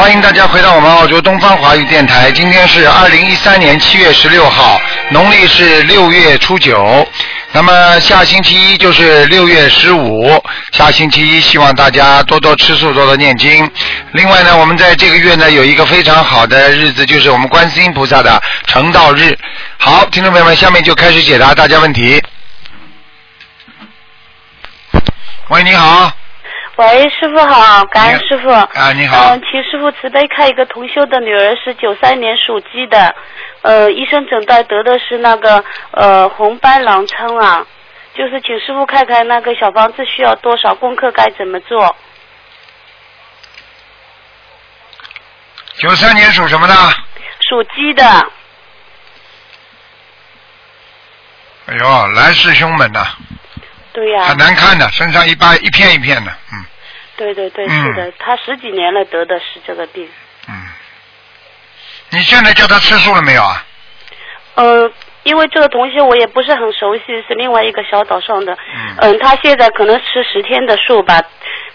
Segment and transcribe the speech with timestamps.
[0.00, 2.32] 欢迎大家回到我们澳洲东方华语电台。
[2.32, 4.80] 今天是二零一三年七月十六号，
[5.10, 7.06] 农历是六月初九。
[7.52, 10.42] 那么下星期一就是六月十五，
[10.72, 13.70] 下星期一希望大家多多吃素，多多念经。
[14.12, 19.38] 另外呢，我们在这个月呢有一个非常好的日子，就是我们观世音菩萨的成道日。
[19.76, 22.22] 好，听众朋友们，下面就开始解答大家问题。
[25.48, 26.10] 喂，你好。
[26.80, 28.48] 喂，师傅好，感恩师傅。
[28.48, 29.34] 啊，你好。
[29.34, 33.14] 嗯，请师傅慈悲看一个同修的女儿是九三年属鸡的，
[33.60, 37.66] 呃，医生诊断得的是那个呃红斑狼疮啊，
[38.16, 41.94] 就是请师傅看看那个小房子需要多少功课，该怎么做。
[45.76, 46.74] 九三年属什么的？
[47.46, 48.02] 属鸡的。
[51.66, 53.06] 哎呦，来势凶猛呐！
[54.00, 54.24] 对呀。
[54.24, 56.64] 很难看的，身上一般一片一片的，嗯。
[57.18, 60.08] 对对对，是的，他十几年了得的是这个病。
[60.48, 60.54] 嗯。
[62.08, 63.62] 你现在叫他吃素了没有啊？
[64.54, 64.90] 嗯，
[65.24, 68.54] 因为这个同学我也不是很熟悉，是另外一个小岛上的。
[68.54, 68.96] 嗯。
[69.02, 71.20] 嗯，他现在可能吃十天的素吧，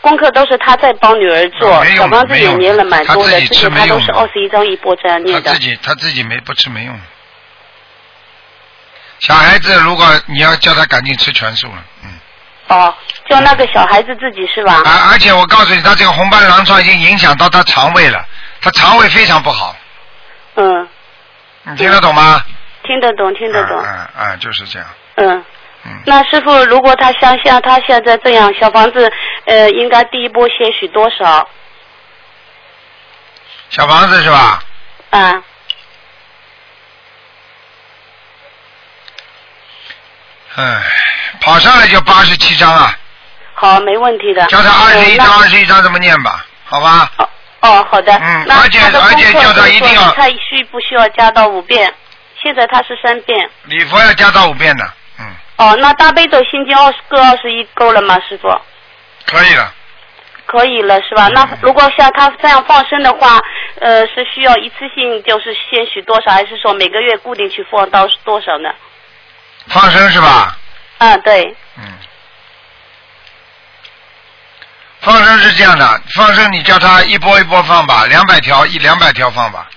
[0.02, 5.42] 功课都是他在帮女儿做，小房子也念了蛮多的，这些他都是二十一张一波这样念的。
[5.44, 7.00] 他自己他自己没不吃没用。
[9.20, 12.10] 小孩子，如果你要叫他赶紧吃全素了，嗯。
[12.68, 12.94] 哦，
[13.30, 14.82] 叫那个小孩子自己是吧？
[14.86, 18.26] 而而且我告诉你，他这个红斑狼疮已经影响到他肠胃了，
[18.62, 19.76] 他肠胃非常不好。
[20.56, 20.88] 嗯。
[21.64, 22.44] 你听得懂吗？
[22.84, 23.80] 听得懂，听得懂。
[23.80, 24.88] 嗯嗯，就是这样。
[25.16, 25.46] 嗯。
[25.86, 25.92] 嗯。
[26.06, 29.12] 那师傅，如果他像像他现在这样，小房子
[29.46, 31.48] 呃，应该第一波些许多少？
[33.70, 34.62] 小房子是吧？
[35.12, 35.44] 啊。
[40.56, 40.84] 唉。
[41.42, 42.98] 跑上来就八十七张啊！
[43.54, 44.46] 好，没问题的。
[44.48, 47.12] 叫他二十一张，二十一张这么念吧，好吧？
[47.18, 47.30] 哦
[47.62, 48.14] 哦，好的。
[48.16, 50.12] 嗯，而且而且叫他一定要。
[50.14, 51.94] 他需不需要加到五遍？
[52.42, 53.50] 现在他是三遍。
[53.66, 54.84] 礼佛要加到五遍的，
[55.20, 55.26] 嗯。
[55.58, 58.48] 哦，那大悲咒心经二十个二十一够了吗，师傅？
[59.26, 59.74] 可以了。
[60.46, 61.28] 可以了，是吧？
[61.34, 63.40] 那如果像他这样放生的话，
[63.82, 68.70] 呃，是需要一次性就是先许多少，还是说每个月固定去放到多少呢？
[69.68, 70.58] 放生是吧？
[71.00, 71.56] 啊，对。
[71.78, 71.84] 嗯。
[75.02, 79.70] 放生是这样的，放生你叫他一波一波放吧，两百条一两百条放吧。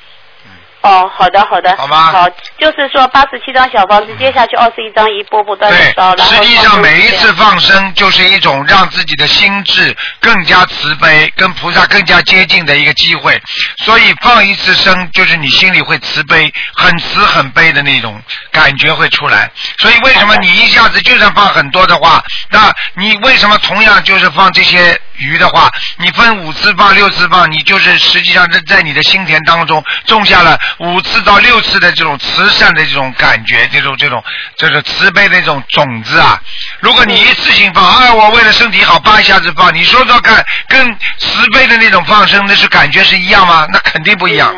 [0.88, 2.26] 哦，好的，好的，好吧，好，
[2.59, 13.38] 就是说八十七张小房子，接下去二十一张一波不断的烧，然后实际上每一次放生就是一种让自己的心智更加慈悲，跟菩萨更加接近的一个机会。
[13.84, 18.19] 所以放一次生，就是你心里会慈悲，很慈很悲的那种
[18.50, 19.50] 感觉会出来。
[19.81, 25.69] 所以为什么你一下子就算放很多的话，那你为什么同样就是放这些鱼的话，
[25.99, 30.59] 你分五次放、六次放，你就是实际上在在你的心田当中种下了。
[30.78, 34.22] 五次到六次的这种慈善的这种感觉，这种这种
[34.56, 36.41] 就是慈悲的这种种子啊！
[36.81, 43.67] 如果你一次性放，哎，我为了身体好，叭一下子放，你说说看，跟慈悲的那种放生，那是感觉是一样吗？
[43.72, 44.55] 那肯定不一样。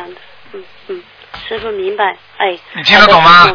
[0.53, 1.03] 嗯嗯，
[1.48, 2.04] 师傅明白，
[2.36, 2.59] 哎。
[2.75, 3.47] 你听得懂吗？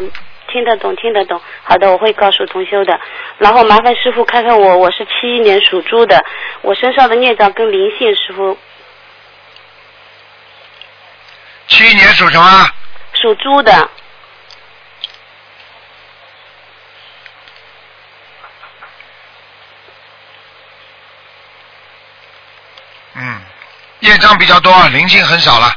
[0.52, 1.40] 听得懂，听得懂。
[1.62, 2.98] 好的，我会告诉同修的。
[3.38, 6.24] 然后麻烦师傅看看我，我是七一年属猪的，
[6.62, 8.58] 我身上的孽障跟灵性，师傅。
[11.68, 12.70] 七一年属什么？
[13.14, 13.90] 属猪的。
[23.14, 23.40] 嗯，
[24.00, 25.74] 业障比较多，灵性很少了。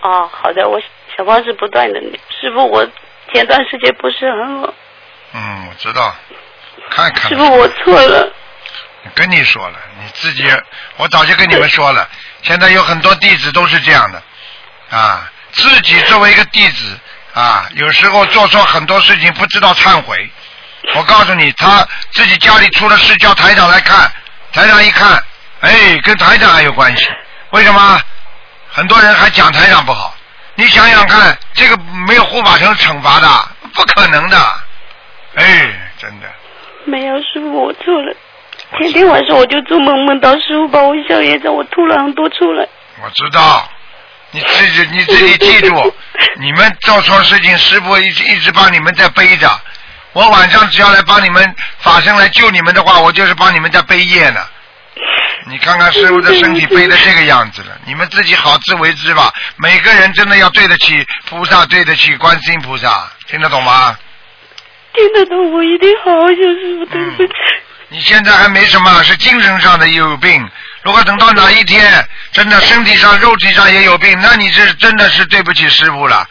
[0.00, 0.80] 哦，好的，我
[1.16, 2.00] 小芳是不断的，
[2.40, 2.86] 师傅，我
[3.32, 4.74] 前段时间不是很好。
[5.32, 6.14] 嗯，我知道，
[6.90, 7.28] 看看。
[7.28, 8.32] 师傅，我错了。
[9.14, 10.44] 跟你说了，你自己，
[10.96, 12.08] 我早就跟你们说了，
[12.42, 14.22] 现在有很多弟子都是这样的。
[14.90, 16.98] 啊，自己作为一个弟子
[17.34, 20.30] 啊，有时候做错很多事情不知道忏悔。
[20.94, 24.10] 我告诉你，他自己家里出了事，叫台长来看，
[24.52, 25.22] 台长一看，
[25.60, 27.06] 哎，跟台长还有关系。
[27.50, 28.00] 为什么？
[28.70, 30.14] 很多人还讲台长不好。
[30.54, 31.76] 你想想看，这个
[32.06, 33.28] 没有护法神惩罚的，
[33.74, 34.38] 不可能的。
[35.34, 36.26] 哎，真的。
[36.84, 38.14] 没有师傅，我错了。
[38.78, 42.66] 前天晚上我就做梦，梦到师傅把我消业障，我吐了很多出来。
[43.02, 43.68] 我知道。
[44.30, 45.94] 你自己你自己记住，
[46.40, 49.50] 你们做错事情，师傅一直一直帮你们在背着。
[50.12, 54.40] 我晚上只要来帮你们法身来救你们的话，我就是帮你们在背业呢。
[55.46, 59.32] 你看看师傅的身体背的这个样子了，你们自己好自为之吧。
[59.56, 63.96] 每个人真的要对得起菩萨，对得起观世音菩萨，听得懂吗？
[64.92, 67.32] 听得懂，我一定好好修师傅对不起。
[67.90, 70.46] 你现在还没什么，是精神上的有病。
[70.88, 72.02] 如果等到哪一天
[72.32, 76.26] 真的身体上、肉体上也有病，那你是真的是对不起师傅了，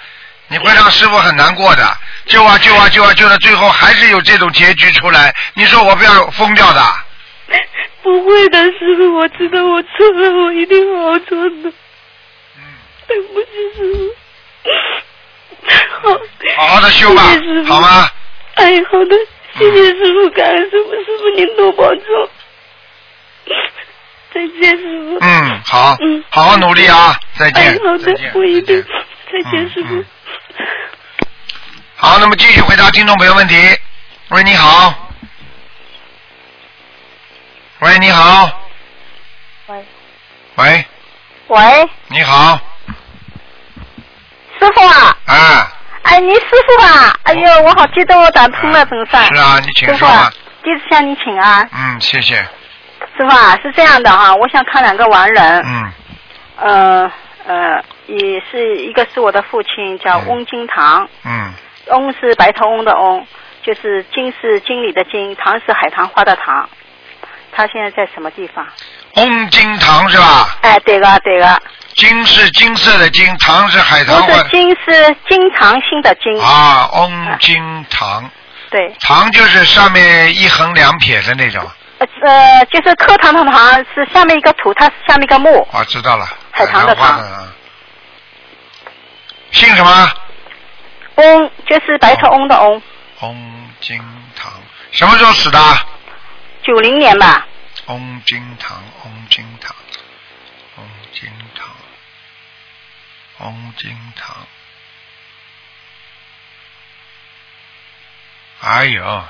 [0.48, 1.96] 你会让师傅很难过的。
[2.26, 6.82] 救啊救啊救啊救到最后还是有这种结局出来，你说我不要疯掉的？
[8.02, 11.72] 不会的，师傅，我知道我错了，我一定好好做的。
[12.58, 12.64] 嗯，
[13.06, 14.12] 对不起，师傅。
[16.02, 16.20] 好，
[16.58, 17.22] 好好的修吧
[17.68, 18.10] 好吗？
[18.56, 19.16] 哎，好的，
[19.56, 22.30] 谢谢师傅，感恩师傅，师傅您多保重。
[24.34, 25.18] 再见，师傅。
[25.22, 27.18] 嗯，好嗯，好好努力啊！
[27.38, 28.84] 再见哎，，好的再见，我一定
[29.32, 29.70] 再见。
[29.70, 30.06] 师傅嗯。
[31.96, 33.56] 好，那么继续回答听众朋友问题。
[34.30, 34.94] 喂，你好。
[37.80, 38.50] 喂，你好。
[39.68, 39.86] 喂。
[40.56, 40.86] 喂，
[41.48, 42.60] 喂，你好。
[44.60, 45.72] 师傅啊，啊，
[46.04, 49.12] 哎，你师傅啊，哎呦，我好激动，我打通了，真是。
[49.12, 50.32] 是啊，你请师傅啊
[50.64, 52.46] 第一次向你请啊，嗯，谢谢。
[53.18, 55.92] 师傅啊，是这样的哈、我想看两个亡人，嗯
[56.58, 57.12] 呃
[57.46, 61.52] 呃，也是一个是我的父亲叫嗯翁金堂，嗯，
[61.88, 63.26] 翁是白头翁的翁，
[63.64, 66.70] 就是金是经理的金，堂是海棠花的堂。
[67.52, 68.64] 他现在在什么地方？
[69.16, 70.58] 翁金堂是吧？
[70.62, 71.62] 哎，对个对个，
[71.96, 74.50] 金是金色的金，堂是海棠花是。
[74.50, 78.30] 金是经常性的金，啊，翁金堂，
[78.70, 81.64] 对，堂就是上面一横两撇的那种。
[82.00, 86.28] 呃，就是课堂的堂是下面一个土，它是下面一个木，啊，知道了。
[86.52, 87.54] 海棠的花棠啊
[89.52, 90.14] 姓什么？
[91.16, 92.82] 翁就是白头翁的翁，
[93.22, 93.98] 翁金
[94.36, 94.54] 堂，
[94.92, 95.60] 什么时候死的？
[96.62, 97.48] 九零年吧，
[97.88, 99.76] 翁金堂，翁金堂，
[100.76, 101.70] 翁金堂，
[103.40, 104.36] 翁金堂。
[108.60, 109.24] 哎呦，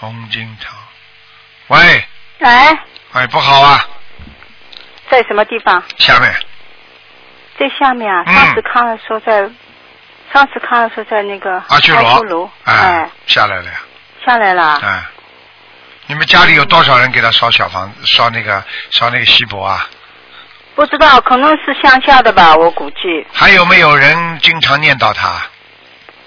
[0.00, 0.76] 翁金堂，
[1.68, 2.04] 喂，
[2.40, 2.78] 哎，
[3.12, 3.84] 哎，不好啊，
[5.10, 5.82] 在什么地方？
[5.98, 6.32] 下面。
[7.58, 8.34] 在下面啊，嗯。
[8.34, 9.40] 上次看的时候在，
[10.32, 13.80] 上次看的时候在那个阿修罗，阿修罗，哎哎，，下来了呀，
[14.24, 15.02] 下来了，哎，
[16.06, 19.88] 你们家里有多少人给他烧小房子，烧那个烧那个锡箔啊？
[20.76, 23.26] 不知道可能是乡下的吧，我估计。
[23.32, 25.42] 还有没有人经常念叨他？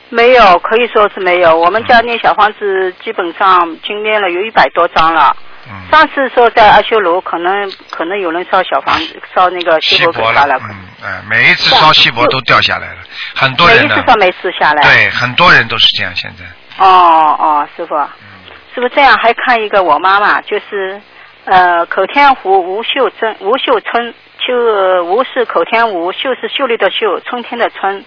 [0.10, 1.56] 没有，可以说是没有。
[1.58, 5.36] 我们家念小房子基本上已经念了有一百多张了。
[5.70, 12.98] 嗯，上次说在阿修罗，可能可能有人烧小房子，烧那个锡锡箔给箔了，他了，嗯，哎，每一次烧锡箔都掉下来了，
[13.36, 14.82] 很多每人每，一次烧没撕下来。
[14.82, 16.46] 对，很多人都是这样，现在，
[16.84, 21.00] 哦哦，师傅，嗯，师傅这样还看一个我妈妈，就是
[21.46, 28.04] 呃口天湖吴秀珍，吴秀春，秋呃吴是口天吴，秀是秀丽的秀，春天的春，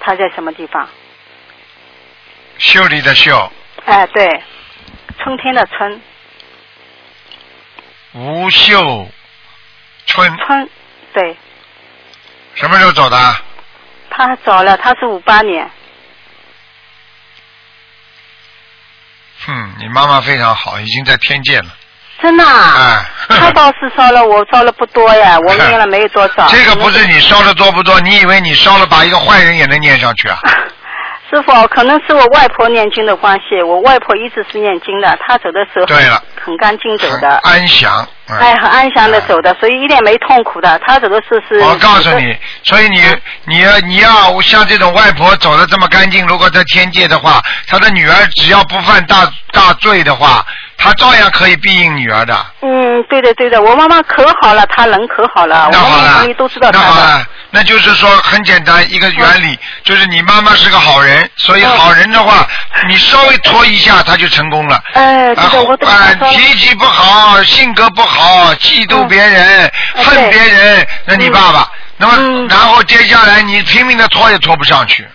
[0.00, 0.88] 她在什么地方？
[2.62, 3.52] 秀丽的秀，
[3.86, 4.24] 哎，对，
[5.18, 6.00] 春天的春，
[8.12, 9.08] 吴秀
[10.06, 10.70] 春，春，
[11.12, 11.36] 对，
[12.54, 13.36] 什么时候走的？
[14.10, 15.68] 他早了，他是五八年。
[19.44, 21.66] 哼，你妈妈非常好，已经在天界了，
[22.20, 23.04] 真的、啊？
[23.28, 26.46] 哎，他倒是烧了，我烧了不多呀， 我念了没有多少。
[26.46, 30.38] 这个不是你烧的多不多，你以为你烧了把一个坏人也能念上去啊？
[31.32, 38.06] 师傅，可能是我外婆念经的关系，我外婆一直是念经的，她走的时候对了很干净走的，安详。
[38.28, 40.78] 嗯哎，很安详的走的，所以一点没痛苦的。
[40.86, 43.02] 她走的时候是，我告诉你，所以你
[43.46, 50.46] 你要你要像这种外婆走的这么干净，如果在天界的话，她的女儿只要不犯大大罪的话，
[50.78, 52.34] 她照样可以庇应女儿的。
[52.60, 56.84] 嗯，对的对的，我妈妈可好了，她人可好了，我那好了们都知道她的。
[56.86, 62.48] 那好了，那就是说很简单一个原理，就是你妈妈是个好人，所以好人的话，
[62.88, 64.82] 你稍微拖一下，他就成功了。
[64.94, 65.76] 哎，对啊的，我。
[66.32, 75.06] 脾气不好，性格不好，嫉妒别人，嗯恨别人，那你爸爸，那么、嗯然后接下来你拼命的拖也拖不上去。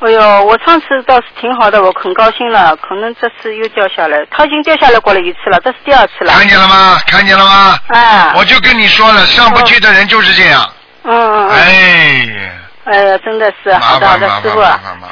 [0.00, 2.74] 哎呦，我上次倒是挺好的，我很高兴了。
[2.76, 6.32] 可能这次又掉下来，他已经掉下来过了一次了，这是第二次了。
[6.32, 6.98] 看见了吗？
[7.06, 7.78] 看见了吗？
[7.88, 10.62] 哎，我就跟你说了，上不去的人就是这样。
[10.64, 10.72] 嗯
[11.04, 11.48] 嗯嗯。
[11.50, 12.28] 哎，
[12.84, 14.62] 哎呀，真的是好的好的师傅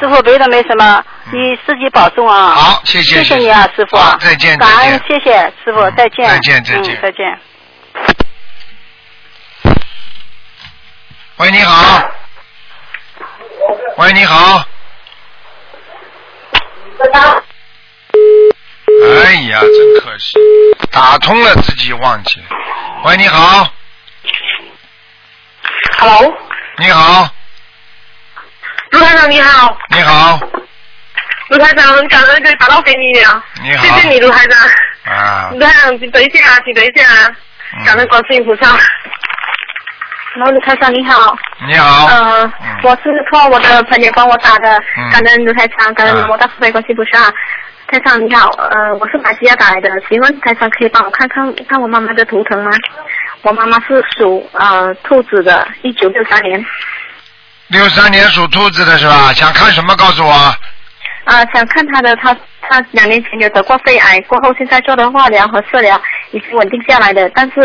[0.01, 2.51] 师傅别的没什么，嗯你自己保重啊。
[2.51, 3.97] 好谢谢谢谢你啊，师傅。
[4.19, 6.29] 再见感再见恩，谢谢师傅，嗯再见。
[6.29, 7.39] 再见再见嗯，再见。
[11.37, 12.11] 喂，你好。
[13.97, 14.65] 喂，你好。
[19.25, 20.39] 哎呀，真可惜，
[20.91, 22.47] 打通了自己忘记了。
[23.05, 23.67] 喂，你好，
[25.99, 26.35] Hello，
[26.79, 27.29] 你好，
[28.91, 30.41] 卢台长你好，你好，
[31.51, 33.85] 卢台长很感恩可以打到给你了，你好。
[33.85, 35.15] 谢谢你卢台长。
[35.15, 35.51] 啊。
[35.53, 37.29] 卢，台长，请等一下啊，请等一下啊。
[37.85, 38.69] 感恩观世音菩萨。
[40.37, 42.81] 然后卢台长你好，你好，呃，嗯。
[42.85, 45.11] 我是托我的朋友帮我打的，嗯。
[45.11, 47.31] 感恩卢台长，感恩啊我大慈悲观世音菩萨。
[47.89, 52.71] 台长你好，呃，我是马来西亚打来的，请问台长可以帮我看看看我妈妈的图腾吗？
[53.43, 56.65] 我妈妈是属呃兔子的，一九六三年，
[57.69, 59.33] 六三年属兔子的是吧？
[59.33, 59.95] 想看什么？
[59.97, 60.33] 告诉我。
[61.25, 66.01] 啊，想看他的，他他两年前有得过肺癌，过后现在做的化疗和治疗
[66.33, 67.61] 已经稳定下来的，但是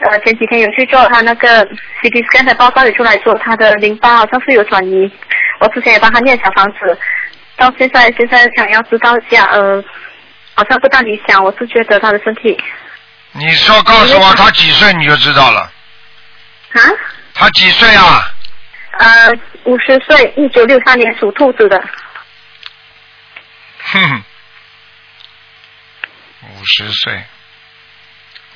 [0.00, 1.66] 呃前几天有去做他那个
[2.02, 5.10] CT scan 的报告也出来说他的淋巴好像是有转移，
[5.58, 6.98] 我之前也帮她念小房子，
[7.56, 9.84] 到现在现在想要知道一下，呃，
[10.54, 12.56] 好像不大理想，我是觉得他的身体
[13.32, 15.60] 你说告诉我他几岁你就知道了。
[16.72, 16.80] 啊
[17.34, 18.34] 他几岁啊？
[18.98, 19.32] 呃
[19.64, 21.82] 五十岁，一九六三年属兔子的，
[23.92, 24.22] 哼哼，
[26.42, 27.22] 五十岁。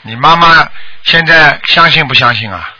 [0.02, 0.68] 你妈妈
[1.04, 2.74] 现在相信不相信啊？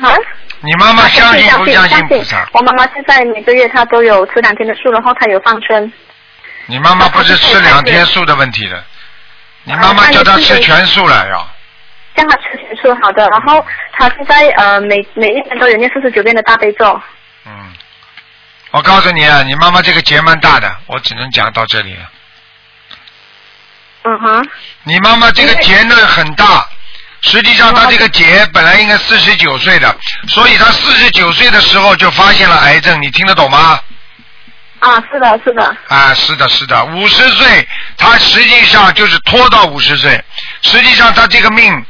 [0.00, 0.14] 啊。
[0.60, 2.48] 你妈妈相信不相信菩萨？
[2.52, 5.92] 我妈妈现在每个月她都有吃两天的素，然后她有放生。
[6.66, 8.84] 你妈妈不是吃两天素的问题的，
[9.64, 11.48] 你妈妈叫他吃全素了要。
[12.16, 17.00] 叫他吃全素好的，然后他现在呃每每一天都有念四十九遍的大悲咒。
[17.46, 17.52] 嗯，
[18.72, 22.10] 我告诉你啊，你妈妈这个结蛮大的，我只能讲到这里了。
[24.02, 24.48] 嗯哼，
[24.84, 26.66] 你妈妈这个结呢很大，
[27.20, 29.94] 实际上她这个结本来应该四十九岁的，
[30.26, 33.78] 所以她四十九岁的时候就发现了癌症，你听得懂吗？
[34.80, 40.12] 啊，是的，是的，啊，是的，是的，五十岁，他实际上就是拖到五十岁，
[40.62, 41.84] 实际上他这个命，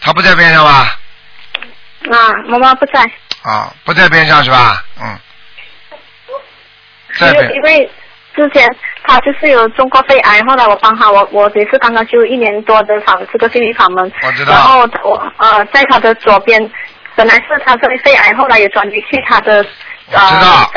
[0.00, 0.98] 他不在边上吧？
[2.10, 3.02] 啊，妈妈不在，
[3.42, 4.82] 啊，不在边上是吧？
[5.00, 5.18] 嗯，
[7.18, 7.90] 在因为边因为
[8.34, 8.66] 之前
[9.04, 14.44] 他就是有中过肺癌，后来我帮他，我我也是刚刚修一年多的法这个心理法门，我知。
[14.46, 16.70] 道然后我呃在他的左边，
[17.14, 19.64] 本来是她是肺癌，后来也转移去他的
[20.08, 20.70] 我知道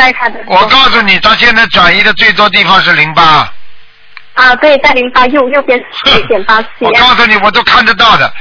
[0.47, 3.53] 我告诉你，他现在转移的最多地方是淋巴。
[4.33, 8.33] 啊对，在淋巴右右边一点八七我告诉你，我都看得到的。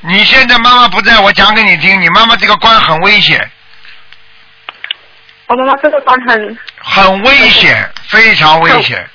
[0.00, 3.50] 你现在妈妈不在，我讲给你听，你妈妈这个关很危险，
[5.46, 9.08] 我妈妈这个关很很危险，非常危险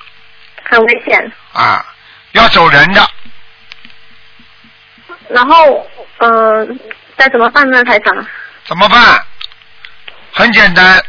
[0.64, 1.86] 很危险，啊，
[2.32, 3.06] 要走人的。
[5.30, 5.86] 然后
[6.20, 6.66] 呃
[7.18, 8.26] 该怎么办呢，台长？
[8.66, 9.22] 怎么办？
[10.34, 11.04] 很简单，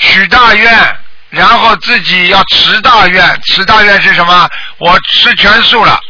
[0.00, 0.96] 许大愿，
[1.28, 3.40] 然后自己要持大愿。
[3.42, 4.50] 持大愿是什么？
[4.78, 6.00] 我吃全素了，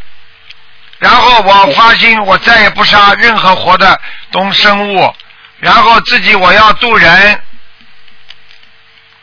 [0.99, 5.15] 然后我发心，我再也不杀任何活的东生物，
[5.59, 7.43] 然后自己我要渡人，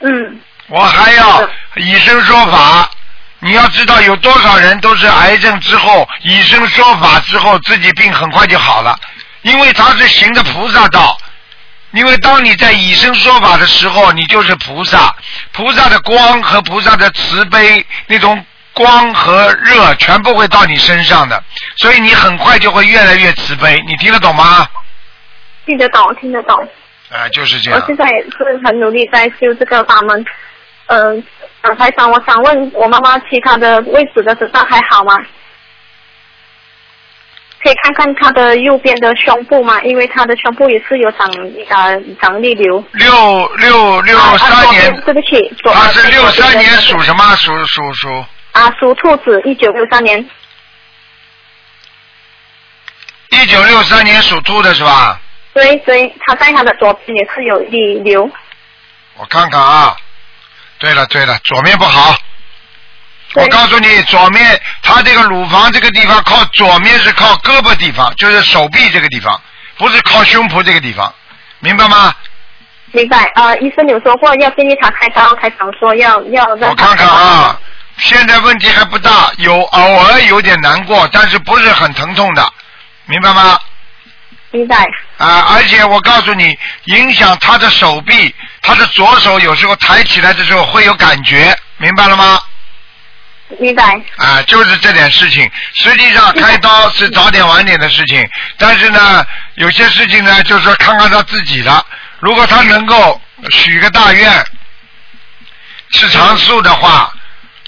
[0.02, 2.90] 嗯我还要以身说法。
[3.40, 9.00] 你要知道，有多少人都是癌症之后以身说法之后，自己病很快就好了，
[9.44, 11.18] 因为他是行的菩萨道。
[11.92, 15.16] 因为当你在以身说法的时候，你就是菩萨，
[15.54, 21.42] 菩萨的光和菩萨的慈悲那种光和热全部会到你身上的，
[21.78, 23.82] 所以你很快就会越来越慈悲。
[23.88, 24.68] 你听得懂吗？
[25.66, 26.56] 听得懂，听得懂。
[27.10, 27.80] 啊、就是这样。
[27.80, 30.26] 我现在也是很努力在修这个法门。
[30.88, 31.24] 嗯、
[31.62, 35.16] 呃，台长，我想问我妈妈其他的位置的身上还好吗？
[37.68, 39.82] 可以看看他的右边的胸部吗？
[39.82, 41.30] 因为他的胸部也是有长
[41.68, 42.82] 呃长粒瘤。
[42.94, 47.36] 六六六三年，对不起，左他是呃六三年属什么？
[47.36, 50.18] 属属属啊，属兔子，一九六三年。
[53.32, 55.20] 一九六三年属兔的是吧？
[55.54, 58.30] 对对，他在他的左边也是有粒瘤。
[59.18, 59.94] 我看看啊。
[60.80, 62.16] 对了对了，左面不好。
[63.38, 69.40] 对我告诉你，左面他这个乳房这个地方靠左面是靠胳膊地方，就是手臂这个地方，
[69.78, 71.14] 不是靠胸脯这个地方，
[71.60, 72.14] 明白吗？
[72.94, 77.60] 明白啊、呃医生有说过要建议他开刀，台长说要要让我看看啊，
[77.98, 82.52] 现在问题还不大，有偶尔有点难过，但是不是很疼痛的，
[83.06, 83.60] 明白吗？
[84.52, 84.78] 明白。
[85.18, 92.40] 啊，而且我告诉你，影响他的手臂，他的左手有时候抬起来的时候会有感觉，明白了吗？
[93.60, 94.00] 明白。
[94.18, 95.50] 啊，就是这点事情。
[95.74, 98.28] 实际上开刀是早点晚点的事情，
[98.58, 99.26] 但是呢，
[99.56, 101.86] 有些事情呢，就是说看看他自己的。
[102.20, 104.46] 如果他能够许个大愿，
[105.92, 107.14] 吃长素的话，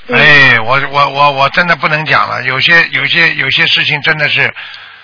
[0.08, 2.44] 嗯哎，我我我我真的不能讲了。
[2.44, 4.54] 有些有些有些事情真的是，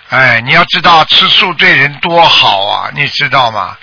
[0.10, 3.78] 哎，你要知道吃素对人多好啊，你知道吗？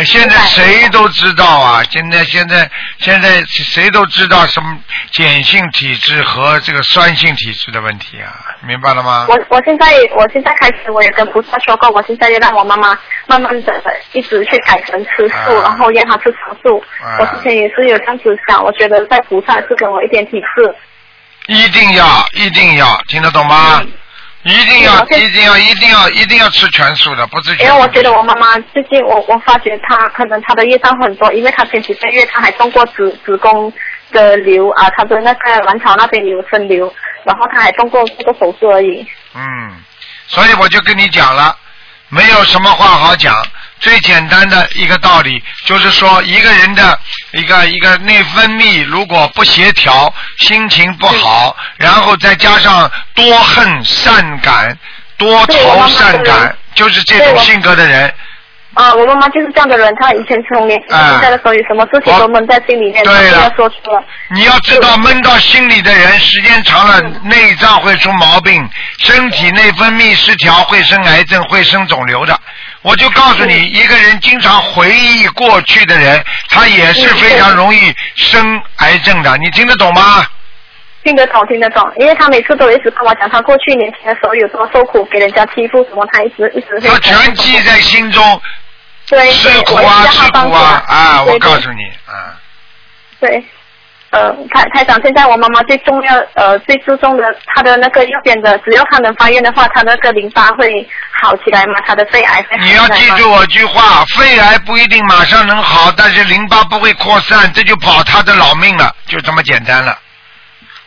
[0.00, 4.78] 呃现在谁都知道啊，现在现在现在谁都知道什么
[5.12, 8.32] 碱性体质和这个酸性体质的问题啊，
[8.66, 9.26] 明白了吗？
[9.28, 16.82] 我我现在我现在开始我也跟菩萨说过，我现在要让我妈妈慢慢的一直去改成吃素，啊然后让她吃长素。
[17.02, 20.74] 啊我之前也是有这样子想，我觉得在菩萨是给我一点提示。
[21.46, 23.82] 一定要一定要听得懂吗？
[23.82, 23.92] 嗯
[24.42, 27.64] 一定要一定要一定要一定要吃全素的，不吃全素。
[27.64, 33.70] 因为我觉得我妈妈最近我我发觉她可能她的业障很多，因为她前几个月她还动过子子宫
[34.12, 36.92] 的瘤啊，她的那个卵巢那边有分瘤，
[37.24, 39.06] 然后她还动过这个手术而已。
[39.34, 39.76] 嗯，
[40.26, 41.54] 所以我就跟你讲了，
[42.08, 43.34] 没有什么话好讲。
[43.80, 46.98] 最简单的一个道理就是说，一个人的
[47.32, 54.76] 一个一个内分泌如果不协调，心情不好，然后再加上多恨善感、
[55.16, 58.12] 多愁善感，就是这种性格的人。
[58.74, 64.00] 啊，我妈妈就是这样的人，她以前从年轻到现在的时候，有什么事情都闷在心里面，她对要说出来。
[64.28, 72.40] 你要知道，闷到心里的人，时间长了，内脏会出毛病，身体内分泌失调，会生癌症，会生肿瘤的。
[72.82, 79.36] 我就告诉你，一个人经常回忆过去的人，他也是非常容易生癌症的。
[79.36, 80.26] 你听得懂吗？
[81.02, 86.88] 听得懂，听得懂，因为他每次都一直跟我讲，他过去年轻的时候有多受苦，给人家欺负什么，他一直一直会。
[86.88, 88.40] 他全记在心中，
[89.08, 91.22] 对，吃苦啊，吃苦啊，啊！
[91.22, 92.36] 我告诉你，啊，
[93.18, 93.42] 对，
[94.10, 97.24] 呃，台台长，现在我妈妈最重要，呃，最注重的，
[97.54, 100.88] 她的那个右边的，只要她能发愿的话，她那个淋巴会
[101.22, 101.74] 好起来吗？
[101.86, 102.88] 她的肺癌你要？
[102.88, 109.96] 记住我句话，肺癌不一定马上能好，但是淋巴不会扩散，这就保她的老命了，就这么简单了。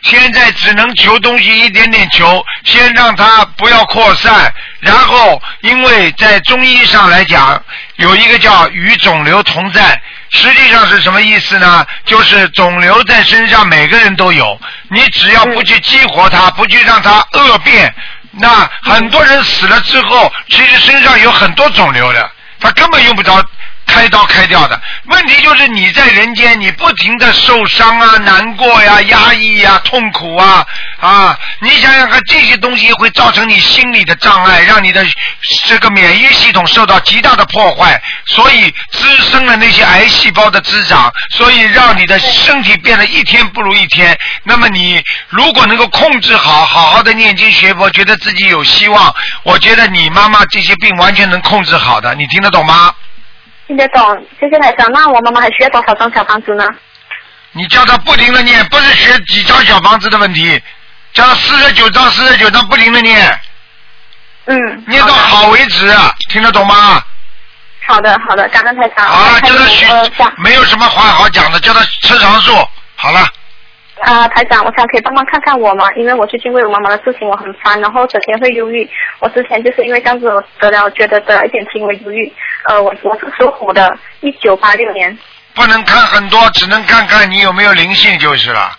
[0.02, 7.58] 现在只能求东西一点点求，先让它不要扩散，然后因为在中医上来讲，
[7.96, 9.98] 有一个叫与肿瘤同在，
[10.34, 11.86] 实际上是什么意思呢？
[12.04, 14.60] 就是肿瘤在身上每个人都有，
[14.90, 17.94] 你只要不去激活它，不去让它恶变，
[18.32, 23.40] 那很多人死了之后，其实身上有很多肿瘤的，他根本用不着
[23.94, 24.80] 开刀开掉的。
[25.04, 30.66] 问题就是你在人间，你不停的受伤啊、难过呀、压抑呀、痛苦啊
[30.98, 31.38] 啊！
[31.60, 35.06] 你想想看，这些东西会造成你心理的障碍，让你的
[35.66, 44.18] 这个免疫系统受到极大的破坏，所以滋生了那些癌细胞的滋长，所以让你的身体变得一天不如一天。
[44.42, 52.92] 那么你如果能够控制好，好好的念经学佛，觉得自己有希望，我觉得你妈妈这些病完全能控制好的，你听得懂吗？
[53.66, 54.90] 听得懂，谢谢台长。
[54.92, 56.64] 那我妈妈还需要多少张小房子呢？
[57.52, 60.60] 你叫他不停的念，不是学几张小房子的问题，
[61.12, 63.40] 叫他四十九张、四十九张不停的念，
[64.46, 65.88] 嗯，念到好为止，
[66.30, 67.02] 听得懂吗？
[67.86, 69.06] 好的，好的，感恩台长。
[69.06, 72.52] 好了，叫他许呃，想没有什么话好讲的，叫他吃长素。
[72.96, 73.26] 好了，
[74.00, 75.86] 啊，台长，我想可以帮忙看看我吗？
[75.96, 78.88] 因为我最近为我妈妈的事情我很烦，然后整天会忧郁。
[79.20, 82.32] 我之前就是因为这样子，我得了觉得得了一点轻微忧郁。
[82.64, 85.16] 呃，我我是属虎的，一九八六年。
[85.54, 88.76] 不能看很多，只能看看你有没有灵性就是了。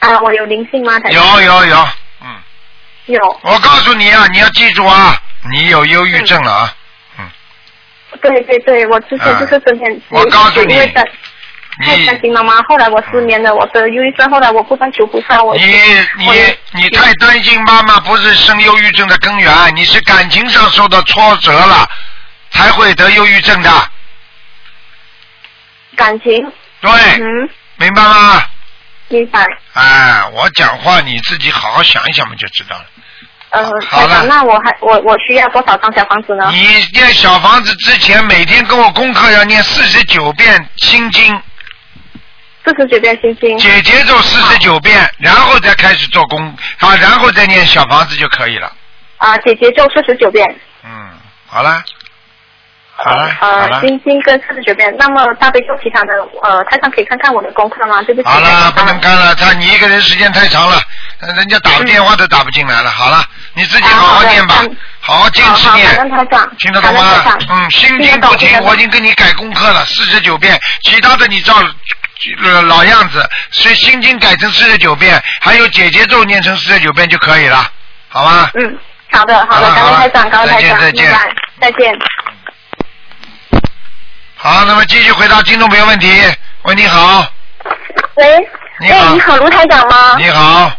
[0.00, 0.98] 啊，我有灵性吗？
[1.00, 1.42] 台长？
[1.42, 1.76] 有有有，
[2.22, 2.28] 嗯，
[3.06, 3.40] 有。
[3.42, 5.16] 我告诉你啊，你要记住啊，
[5.50, 6.74] 你有忧郁症了啊，
[7.18, 7.24] 嗯
[8.20, 11.02] 对对对，我之前就是整天、我告诉你因为担
[11.80, 15.62] 太你担心妈妈，后来我失眠了，我得忧郁症，后来我不断求菩萨，我你
[16.26, 21.88] 我你你太担心妈妈不是生忧郁症的根源，你是感情上受到挫折了，
[22.50, 23.70] 才会得忧郁症的。
[25.96, 28.42] 感情，对，嗯，明白吗？
[29.08, 29.44] 明白。
[29.74, 32.84] 哎，我讲话你自己好好想一想嘛，就知道了。
[33.50, 36.50] 呃，好了，那我还我我需要多少张小房子呢？
[36.50, 36.60] 你
[36.94, 41.42] 念小房子之前，每天跟我功课要念四十九遍心经，
[42.64, 43.58] 四十九遍心经。
[43.58, 48.72] 解节奏四十九遍，然后再开始做功啊，然后再念小房子就可以了。
[49.18, 50.44] 啊，姐姐咒四十九遍。
[50.84, 50.90] 嗯，
[51.46, 51.82] 好了，
[52.96, 54.94] 好了，好呃，了，心经跟四十九遍。
[54.98, 58.02] 那么大悲咒其他的，呃，台上可以看看我的功课吗？
[58.02, 58.28] 对不起。
[58.28, 60.80] 好了，不能看了，他你一个人时间太长了，
[61.20, 62.90] 呃人家打个电话都打不进来了。
[62.90, 64.56] 好了，你自己好好念吧
[65.00, 65.88] 好，好好坚持念
[66.58, 67.38] 听得懂吗？
[67.48, 71.64] 嗯，心听得懂经不停，听得懂我已经给你改功课了，四十九遍，其他的你照呃
[72.68, 77.70] 老样子，所以心经改成四十九遍，还有姐姐咒念成四十九遍就可以了，
[78.08, 78.50] 好吗？
[78.54, 78.78] 嗯，
[79.10, 81.98] 好的好的，好了好了感恩台长，感恩台长，再见再见，再见。
[84.36, 86.08] 好，那么继续回答听众朋友问题。
[86.62, 87.26] 喂，你好，
[88.16, 88.48] 喂，
[88.80, 90.16] 你好哎，你好，卢台长吗？
[90.18, 90.72] 你好，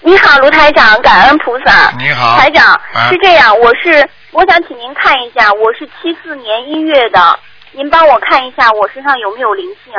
[0.00, 1.90] 你好，卢台长，感恩菩萨。
[1.98, 7.38] 你好，台长、啊是这样，我是我想请您看一下，我是七四年一月的，
[7.76, 9.92] 您帮我看一下我身上有没有灵性？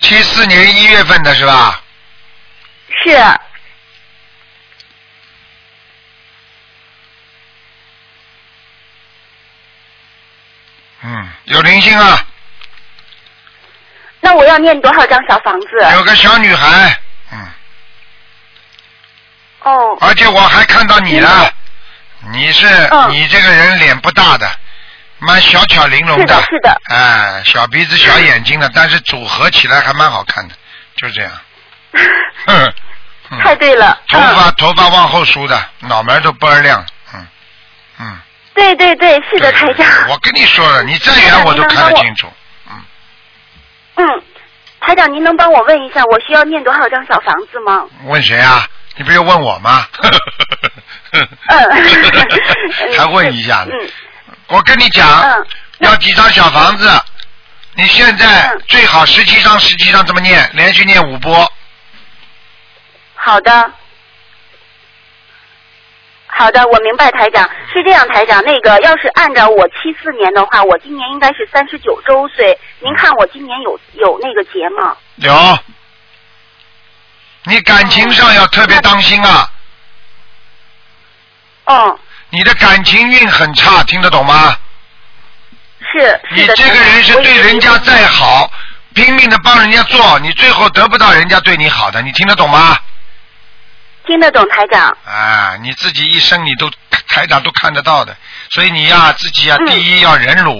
[0.00, 1.82] 七四年一月份的是吧？
[3.04, 3.10] 是，
[11.02, 12.26] 嗯，有灵性啊，
[14.20, 15.66] 那我要念多少张小房子？
[15.92, 16.98] 有个小女孩，
[17.32, 17.46] 嗯，
[19.60, 21.52] 哦，而且我还看到你了，
[22.32, 24.50] 你是、嗯你这个人脸不大的，
[25.20, 30.54] 蛮小巧玲珑是的，是的，哎，小鼻子小眼睛的，但是组合起来还蛮好看的，
[30.96, 31.32] 就是这样。
[32.46, 32.72] 嗯
[33.42, 34.00] 太对了。
[34.08, 36.82] 头发、嗯，头发往后梳的，脑门都倍儿亮，
[37.14, 37.26] 嗯
[38.00, 38.18] 嗯。
[38.54, 39.86] 对对对，是的，台长。
[40.08, 42.32] 我跟你说了， 你再远我都看得清楚。
[42.70, 42.82] 嗯，
[43.96, 44.06] 嗯，
[44.80, 47.84] 台长，您能帮我问一下，我需要念多少张小房子吗？
[48.04, 48.66] 问谁啊？
[48.96, 49.86] 你不是问我吗？
[51.12, 51.28] 嗯
[52.96, 53.70] 还问一下呢。
[53.72, 53.90] 嗯
[54.48, 55.46] 我跟你讲，嗯
[55.78, 56.90] 要几张小房子？
[57.74, 61.52] 你现在嗯最好十七张，十七张这么念，连续念五波。
[63.14, 63.72] 好的，
[66.26, 74.96] 好的，我明白，台长是这样，台长，那个要是按照我七四年的话，我今年应该是三十九周岁，您看我今年有有那个节吗？
[75.16, 75.58] 有，
[77.44, 79.50] 你感情上要特别当心啊！
[81.66, 82.00] 哦，
[82.30, 84.56] 你的感情运很差，听得懂吗？
[85.80, 88.50] 是你这个人是对人家再好，
[88.94, 92.76] 拼命的帮人家做，你最后得不到人家对你好的，你听得懂吗？
[94.06, 94.96] 听得懂，台长。
[95.04, 96.70] 啊，你自己一生你都
[97.08, 98.16] 台长都看得到的，
[98.50, 100.54] 所以你呀、自己呀、嗯第一要忍辱，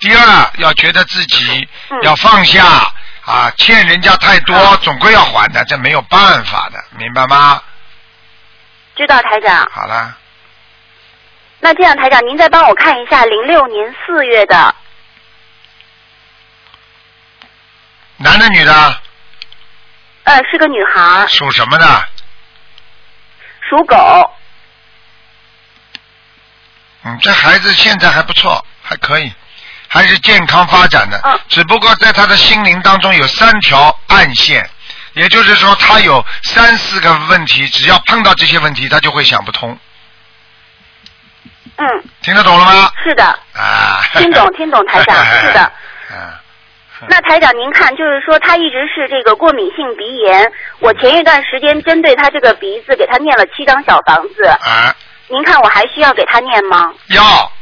[0.00, 2.64] 第二要觉得自己嗯要放下
[3.24, 7.60] 啊，欠人家太多，好总归要还的，这没有办法的，明白吗？
[8.96, 9.68] 知道，台长。
[9.72, 10.16] 好了，
[11.60, 14.74] 那这样，台长，您再帮我看一下零六年四月的，
[18.16, 19.00] 男的女的，
[20.24, 22.08] 呃，是个女孩，属什么的？
[23.68, 23.96] 属狗。
[27.02, 29.32] 嗯，这孩子现在还不错，还可以，
[29.88, 31.20] 还是健康发展的。
[31.24, 34.68] 嗯只不过在他的心灵当中有三条暗线，
[35.14, 39.78] 也就是说他有三四个问题，只要碰到这些问题，他就会想不通。
[41.78, 42.90] 嗯，听得懂了吗？
[43.04, 44.02] 是的，啊。
[44.14, 45.72] 听懂听懂台长 是的。
[46.10, 46.16] 嗯。
[47.08, 54.92] 那台长，您看，就是说他一直是这个过敏性鼻炎，我前一段时间针对他这个鼻子给他念了七张小房子，啊，
[55.28, 56.90] 您看我还需要给他念吗？
[57.10, 57.52] 要，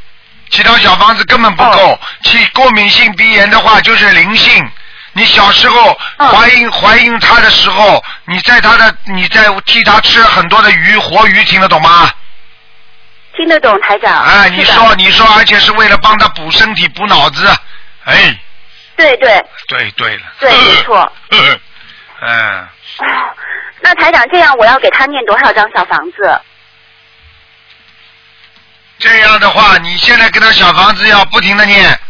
[0.49, 1.99] 其他小房子根本不哦够。
[2.23, 4.67] 其过敏性鼻炎的话就是灵性。
[5.13, 12.11] 你小时候嗯怀孕怀孕他的时候，你在他的你在替他吃很多的鱼活鱼，听得懂吗？
[13.37, 14.25] 听得懂台长？
[14.25, 17.47] 哎，你说你说，而且是为了帮他补身体补脑子，
[18.05, 18.39] 哎，
[18.97, 19.45] 对对。
[19.69, 21.13] 对对了，对没错。
[22.23, 22.69] 嗯，哦
[23.81, 26.41] 那台长，这样我要给他念多少张小房子？
[28.99, 32.01] 这样的话，你现在给他小房子要不停的念，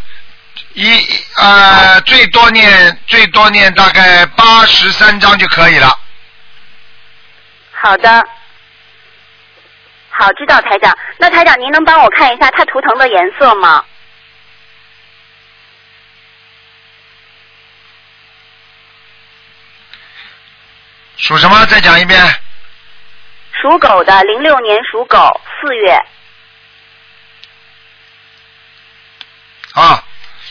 [0.75, 1.05] 一
[1.37, 5.99] 呃最多念最多念大概八十三章就可以了。
[7.73, 8.25] 好的。
[10.19, 10.97] 好，知道台长。
[11.19, 13.85] 那台长，您能帮我看一下他图腾的颜色吗？
[21.19, 21.67] 属什么？
[21.67, 22.19] 再讲一遍。
[23.61, 26.03] 属狗的，零六年属狗，四月。
[29.73, 30.03] 啊，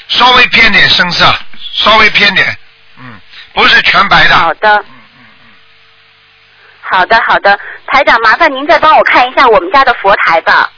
[0.07, 1.25] 稍微偏点深色，
[1.73, 2.55] 稍微偏点，
[2.99, 3.19] 嗯，
[3.53, 4.35] 不是全白的。
[4.35, 4.75] 好的。
[4.75, 5.55] 嗯嗯嗯
[6.81, 7.59] 好的，好的，
[7.95, 10.69] 台长，麻烦您再帮我看一下我们家的佛台吧。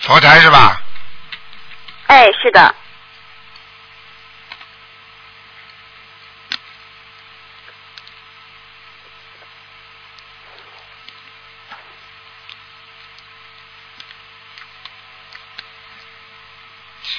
[0.00, 0.80] 佛台是吧？
[2.06, 2.74] 哎，是的。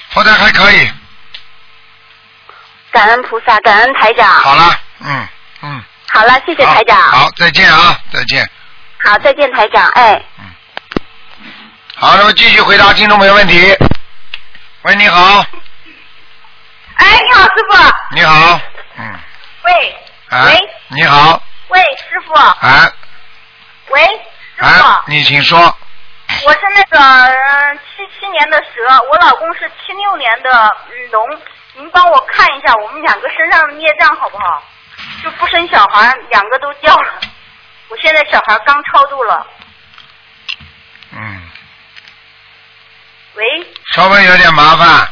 [0.09, 0.91] 佛台还可以。
[2.89, 4.27] 感恩菩萨，感恩台长。
[4.27, 5.27] 好了，嗯
[5.61, 5.83] 嗯。
[6.19, 6.97] 好了，谢谢台长。
[6.99, 8.45] 好，好再见啊，再见。
[9.05, 9.87] 好，再见，台长。
[9.91, 10.43] 哎，嗯
[11.95, 13.73] 好，那么继续回答听众朋友问题。
[14.81, 15.45] 喂，你好，
[16.95, 17.93] 哎，你好，师傅。
[18.15, 18.59] 你好，
[18.97, 19.19] 嗯，
[19.63, 19.95] 喂，
[20.31, 21.79] 哎喂，你好，喂，
[22.09, 22.33] 师傅。
[22.33, 22.91] 哎
[23.91, 25.57] 喂，师哎傅。，你请说。
[26.45, 30.51] 我是那个呃七七年的蛇，我老公是七六年的
[30.89, 31.29] 嗯龙，
[31.75, 34.61] 您帮我看一下我们两个身上的孽障好不好？
[35.23, 37.13] 就不生小孩，两个都掉了。
[37.89, 39.47] 我现在小孩刚超度了。
[41.11, 41.49] 嗯，
[43.35, 43.43] 喂，
[43.93, 45.07] 稍微有点麻烦。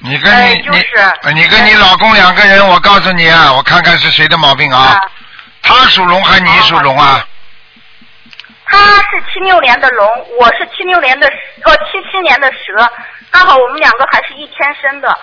[0.00, 4.78] 你跟你、哎就是你跟你老公两个人，我告诉你啊，我看看是谁的毛病啊。
[4.78, 5.00] 啊，
[5.62, 7.26] 他属龙还是你属龙啊？
[8.66, 10.06] 他是七六年的龙，
[10.38, 12.92] 我是七六年的蛇哦七七年的蛇，
[13.30, 15.18] 刚好我们两个还是一天生的，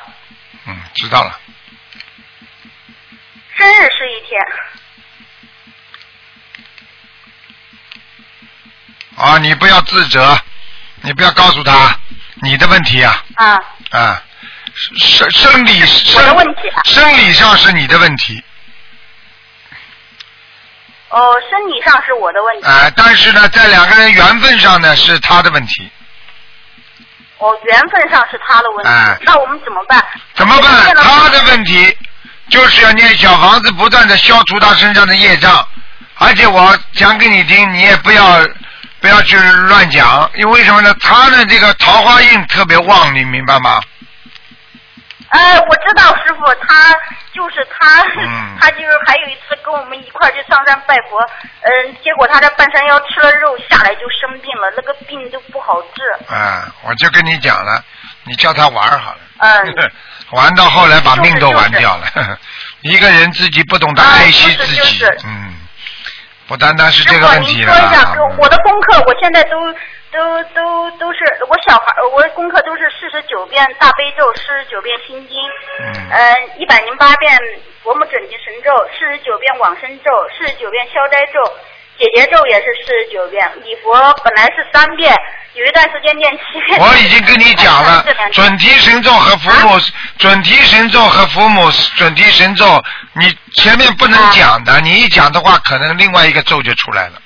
[0.68, 1.38] 嗯，知道了。
[3.62, 4.41] 生日是一天。
[9.17, 10.36] 啊，你不要自责，
[11.02, 11.95] 你不要告诉他
[12.41, 14.24] 你的问题啊啊，啊，
[14.97, 18.43] 生生理生问题啊生理上是你的问题
[21.10, 22.65] 哦，生理上是我的问题。
[22.65, 25.91] 啊、但是呢，在两个人缘分上呢是他的问题，
[27.38, 30.04] 哦，缘分上是他的问题，哎那我们怎么办？
[30.34, 30.95] 怎么办？
[30.95, 31.95] 他的问题
[32.52, 35.68] 就是要念小房子，不断的消除他身上的业障，
[36.20, 38.48] 而且我讲给你听，你也不要
[39.00, 40.94] 不要去乱讲，因为什么呢？
[41.00, 43.80] 他的这个桃花运特别旺，你明白吗？
[45.30, 46.92] 哎，我知道师傅，他
[47.34, 51.18] 就是他，嗯 他就是还有一次跟我们一块儿去上山拜佛，
[51.62, 56.36] 嗯，结果他在半山腰吃了肉下来就生病了，那个病都不好治。
[56.36, 57.82] 啊，我就跟你讲了，
[58.26, 59.20] 你叫他玩儿好了。
[59.38, 59.74] 嗯，
[60.32, 62.38] 玩到后来把命都玩就是掉了。
[62.82, 65.54] 一个人自己不懂得啊爱惜自己，就是嗯，
[66.48, 68.15] 不单单是，这个问题了说一下，啊。
[68.39, 69.72] 我的功课，我现在都
[70.12, 75.38] 都都都是我小孩，我的功课都是四十九遍大悲咒，四十九遍心经，
[75.80, 77.38] 嗯呃，一百零八遍
[77.84, 81.39] 佛母准提神咒，四十九遍往生咒，四十九遍消灾咒，
[82.02, 85.16] 解结咒也是四十九遍，礼佛本来是三遍，
[85.54, 86.80] 有一段时间念七遍。
[86.80, 89.82] 我已经跟你讲了 准提神咒和佛母，啊
[90.18, 92.84] 准提神咒和佛母准提神咒，
[93.14, 97.22] 你前面不能讲的，你一讲的话，可能另外一个咒就出来了。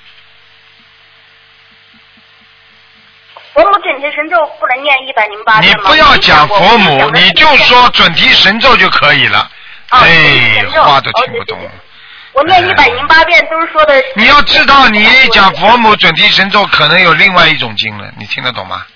[3.54, 5.88] 佛母准提神咒不能念一百零八你遍吗？
[5.88, 9.38] 不要讲佛母你就说准提神咒就可以了。
[9.40, 11.58] 哦哎话都哦听不懂。
[12.36, 13.94] 我念一百零八遍都是说的。
[14.14, 18.86] 你要知道，你讲佛母准提神咒，可能有另外一种经了，你听得懂吗？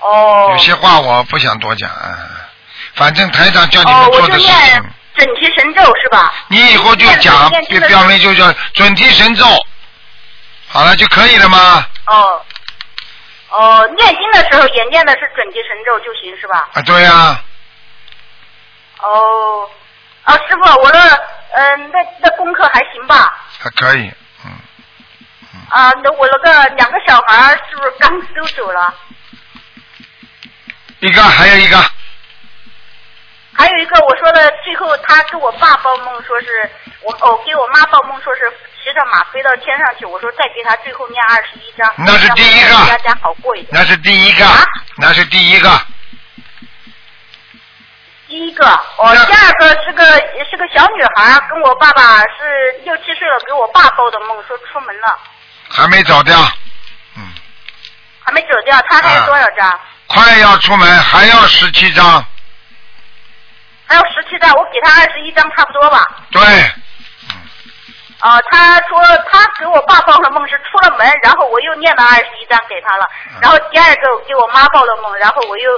[0.00, 0.48] 哦。
[0.52, 2.16] 有些话我不想多讲啊，
[2.94, 4.82] 反正台长叫你们做的事就念，
[5.16, 6.32] 准提神咒是吧？
[6.48, 9.44] 你以后就讲念念，标明就叫准提神咒，
[10.68, 11.86] 好了就可以了吗？
[12.06, 12.40] 哦。
[13.50, 16.70] 哦，念经的时候也念的是准提神咒就行是吧？
[16.72, 17.38] 啊，对呀、
[19.02, 19.68] 哦。
[20.28, 21.00] 啊，师傅，我的
[21.52, 23.34] 嗯、那那功课还行吧？
[23.58, 24.12] 还可以，
[24.44, 24.52] 嗯，
[25.70, 28.94] 啊，那我那个两个小孩是不是刚都走了？
[31.00, 31.78] 一个还有一个，
[33.54, 38.52] 还有一个，我说的最后他给我爸报梦，说是我哦给我妈报梦，说是
[38.84, 40.04] 骑着马飞到天上去。
[40.04, 43.70] 我说再给他最后念二十一章，那是第一个让大家好过一点。
[43.72, 44.62] 那是第一个，啊
[44.98, 45.70] 那是第一个，
[48.28, 48.66] 第一个，
[48.98, 50.04] 哦，第二个是个
[50.50, 55.18] 是个小女孩，跟我爸爸是六七岁了，给我爸报的梦，说出门了，
[55.70, 56.38] 还没走掉，
[57.16, 57.22] 嗯，
[58.22, 59.26] 还没走掉，他还有啊。
[59.26, 59.80] 多少张？
[60.08, 62.24] 快要出门，还要十七张，
[63.86, 66.06] 还有十七张，我给他二十一张差不多吧。
[66.30, 66.42] 对，
[68.20, 68.98] 啊，他说
[69.30, 75.70] 他给我爸报了梦是出了门，然后我又念了二十一章给他了，嗯然后第二个给我妈报了梦，然后我又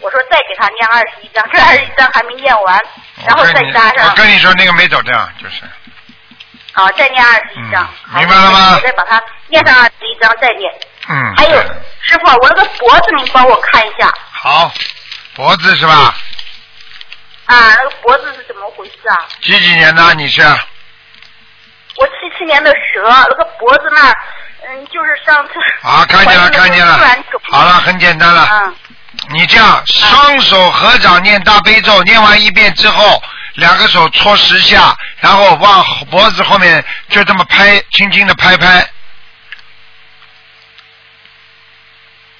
[0.00, 2.80] 我说再给他念二十一章，这二十一章还没念完，
[3.26, 5.62] 然后再加上我跟你说那个没走掉，就是，
[6.72, 10.72] 好再念二十一章，嗯明白了吗我再把它念上二十一章再念。
[11.08, 11.60] 嗯，还有
[12.00, 14.70] 师傅，我那个脖子您帮我看一下好，
[15.34, 16.14] 脖子是吧？
[17.46, 19.26] 啊，那个脖子是怎么回事啊？
[19.42, 20.42] 几几年的你是？
[21.98, 24.16] 我七七年的蛇，那个脖子那儿，
[24.68, 25.52] 嗯，就是上次
[25.86, 26.98] 啊，看见了，看见了。
[27.50, 28.48] 好了，很简单了。
[28.50, 28.74] 嗯。
[29.30, 33.20] 你这样双手合掌念大悲咒，念完一遍之后，
[33.54, 38.86] 两个手搓十下，然后往脖子后面就这么拍，轻轻的拍拍。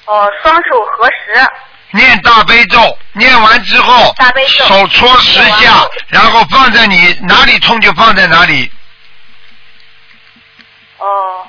[0.04, 1.46] 哦，双手合十。
[1.90, 8.77] 念大悲咒，念完之后，大悲咒手搓十下然后放在你哪里痛就放在哪里，哦。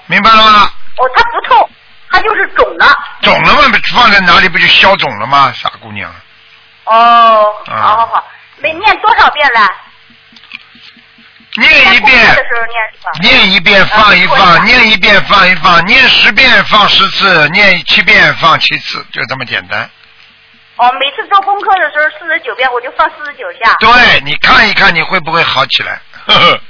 [0.09, 0.71] 明白了吗？
[0.97, 1.69] 哦，它不痛，
[2.09, 2.97] 它就是肿了。
[3.21, 3.61] 肿了嘛，
[3.93, 5.53] 放在哪里不就消肿了吗？
[5.55, 6.11] 傻姑娘，
[6.85, 9.69] 哦，啊好好好，每念多少遍了？
[11.57, 12.45] 念一遍
[13.21, 19.87] 念一遍放一啊放，念一遍放一放，念十遍放十次，念七遍放七次，就这么简单。
[20.77, 23.75] 哦，每次做功课的时候四十九遍，我就放四十九下。
[23.79, 26.01] 对，你看一看你会不会好起来？
[26.25, 26.61] 呵呵，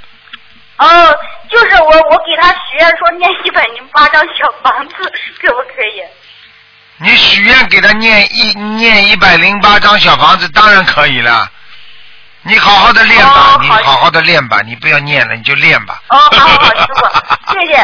[0.80, 1.18] 哦，
[1.50, 4.94] 就是我我给他许愿说念一百零八张小房子，
[5.40, 6.02] 可不可以？
[7.02, 11.50] 你许愿给他念一念一百零八张小房子，当然可以了。
[12.42, 16.02] 你好好的练吧，你哦好好好的练吧，你不要念了，你就练吧。
[16.08, 17.06] 哦，好好好，师傅，
[17.60, 17.76] 谢谢。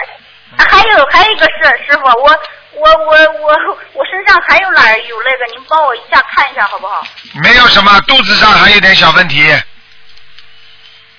[0.59, 1.53] 还有还有一个事，
[1.87, 2.39] 师傅，我
[2.73, 5.53] 我我我我身上还有哪儿有那个？
[5.55, 7.07] 您帮我一下看一下好不好？
[7.43, 9.43] 没有什么，肚子上还有点小问题，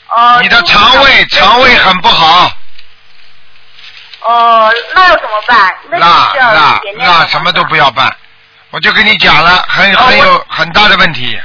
[0.09, 0.39] 哦。
[0.41, 2.51] 你的肠胃肠胃很不好，
[4.21, 5.75] 哦，那要怎么办？
[5.89, 5.97] 那
[6.97, 8.15] 那什么都不要办，
[8.71, 11.39] 我就跟你讲了，很哦很有很大的问题。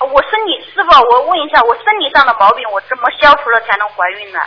[0.00, 4.38] 我身体师傅，我问一下，我身体上的毛病我怎么消除了才能怀孕呢？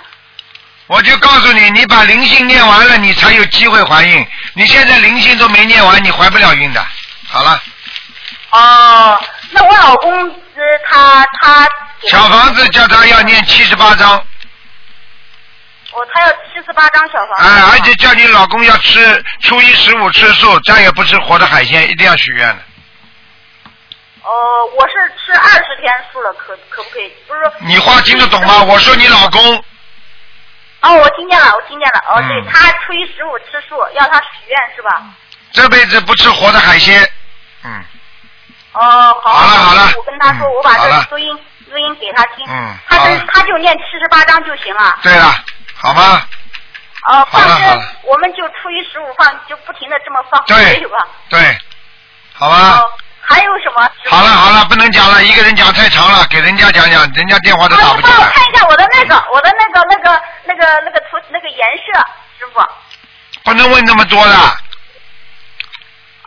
[0.87, 4.27] 我就告诉你，你把灵性念完了，你才有机会怀孕。
[4.53, 6.85] 你现在灵性都没念完，你怀不了孕的。
[7.27, 7.61] 好了，
[8.51, 9.21] 哦，
[9.51, 10.11] 那我老公
[10.55, 11.67] 呃，他他
[12.07, 14.17] 小房子叫他要念七十八章，
[15.91, 17.43] 哦，他要七十八张小房子。
[17.43, 22.63] 哎，而且叫你老公要吃初一十五吃素，再也不吃活的海鲜，一定要许愿的。
[24.23, 24.29] 哦，
[24.77, 27.11] 我是吃二十天素了，可可不可以？
[27.27, 28.63] 不是说你话听得懂吗？
[28.63, 29.57] 我说你老公，
[30.81, 31.99] 哦，我听见了，我听见了。
[32.07, 35.03] 哦，嗯对他初一十五吃素，要他许愿是吧？
[35.51, 37.01] 这辈子不吃活的海鲜，
[37.63, 37.83] 嗯，
[38.73, 39.31] 哦，好。
[39.33, 42.45] 好了好了我跟他说，嗯我把这录音录音给他听。
[42.49, 44.97] 嗯他就他就念七十八章就行了。
[45.01, 45.33] 对了，
[45.75, 46.21] 好吗？
[47.07, 51.07] 哦，放生好了好了我们就初一十五放，就不停的这么放，对吧？
[51.29, 51.57] 对，
[52.33, 52.55] 好吧。
[52.77, 53.89] 哦，还有什么？
[54.09, 58.25] 好了好了，不能讲了，一个人讲太长了，给人家讲讲，人家电话都打不啊，你帮我。
[58.31, 61.99] 看一下我的那个，我的那个那个那个那个图那个颜色，
[62.39, 62.61] 师傅。
[63.43, 64.35] 不能问那么多的。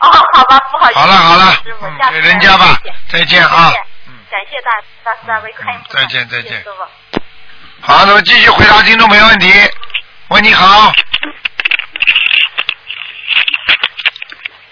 [0.05, 0.99] 哦，好吧，不好意思。
[0.99, 3.71] 好了好了，嗯给人家吧再见啊
[4.07, 4.71] 嗯感谢大
[5.03, 7.21] 大慈大悲观音菩萨再见再见师傅。
[7.81, 9.51] 好，那么继续回答听众没问题。
[10.29, 10.91] 喂，你好。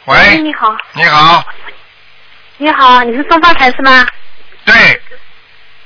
[0.06, 1.46] 喂，你好，你好，
[2.58, 4.06] 你好，你是东方台是吗？
[4.65, 5.02] 对，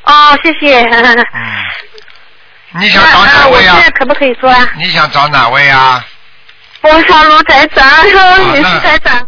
[0.04, 0.82] 哦，谢谢。
[0.84, 1.26] 嗯，
[2.72, 3.90] 你想找哪位啊现在？
[3.92, 4.68] 可不可以说啊？
[4.76, 6.04] 你想找哪位啊？
[6.82, 9.28] 我想卢台长，你那是台长。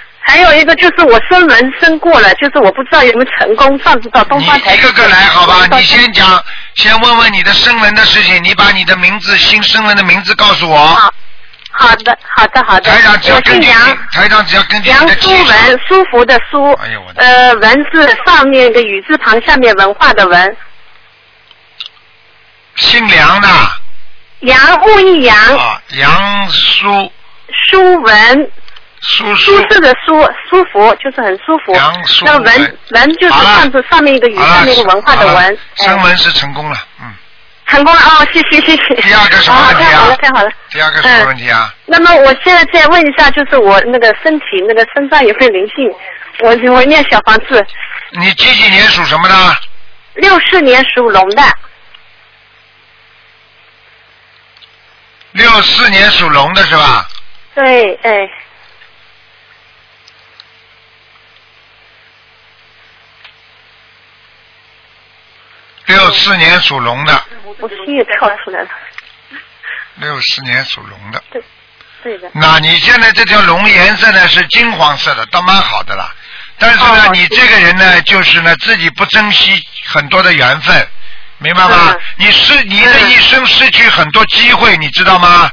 [0.23, 3.77] 还有一个就是我生门生过了，就是我不知道有没有成功。
[3.79, 5.67] 上次到东方台一个个来好吧？
[5.77, 6.43] 你先讲，
[6.75, 10.77] 先问问你的生人的事情，你把你的名字、新生人的名字告诉我。
[10.77, 11.13] 好，
[11.71, 12.91] 好的，好的，好的。
[12.91, 13.73] 台长只要我根据你，
[14.11, 14.99] 台长只要根据杨。
[15.19, 20.57] 书文，舒服的舒，哎呦我的呃，文字上面一个雨字旁，下面文化的文，
[22.75, 23.47] 姓梁的
[24.41, 27.11] 杨木易杨，啊，杨舒
[27.69, 28.51] 舒文，
[29.01, 31.73] 舒舒舒适的舒，舒服就是很舒服。
[31.73, 37.13] 杨舒那文文文就是上次上面一个雨，好了下面一个文化的文，哎生文是成功了，嗯。
[37.67, 38.95] 成功了哦，谢谢谢谢。
[39.01, 40.51] 第二个什么问题啊太好了太好了。
[40.69, 41.73] 第二个什么问题啊？
[41.85, 45.89] 那么我现在再问一下，就是我那个身体那个身上有没有灵性？
[46.39, 47.65] 我我念小房子，
[48.11, 49.35] 你几几年属什么的？
[50.15, 51.41] 六四年属龙的，
[55.31, 57.07] 六四年属龙的是吧？
[57.55, 58.29] 对，哎，
[65.91, 67.23] 六四年属龙的，
[67.59, 68.69] 我心也跳出来了，
[69.95, 71.21] 六四年属龙的。
[71.31, 71.43] 对
[72.03, 76.09] 对的，那你现在这条龙颜色呢是金黄色的，倒蛮好的啦。
[76.57, 80.87] 但是呢，你这个人呢，就是呢自己不珍惜很多的缘分，
[81.39, 81.95] 明白吗？
[82.17, 85.51] 你失你的一生失去很多机会，你知道吗？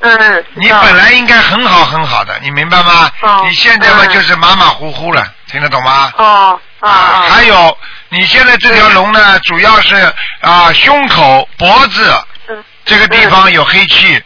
[0.00, 3.10] 嗯，你本来应该很好很好的，你明白吗？
[3.20, 6.12] 哦你现在嘛就是马马虎虎了，听得懂吗？
[6.16, 7.76] 哦啊啊，还有
[8.10, 9.94] 你现在这条龙呢，主要是
[10.40, 12.64] 啊胸口、脖子嗯。
[12.84, 14.22] 这个地方有黑气。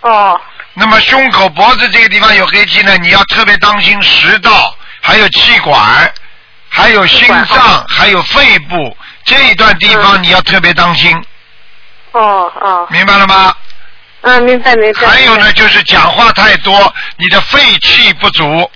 [0.00, 0.40] 哦。
[0.74, 6.12] 那么胸口、脖子这个地方有黑气呢，你要特别当心食道，还有气管，
[6.68, 10.22] 还有心脏，还有肺部这一段地方嗯。
[10.22, 11.16] 你要特别当心，
[12.12, 13.54] 哦哦，明白了吗？
[14.22, 15.06] 嗯，明白明白。
[15.06, 18.70] 还有呢，就是讲话太多，你的肺气不足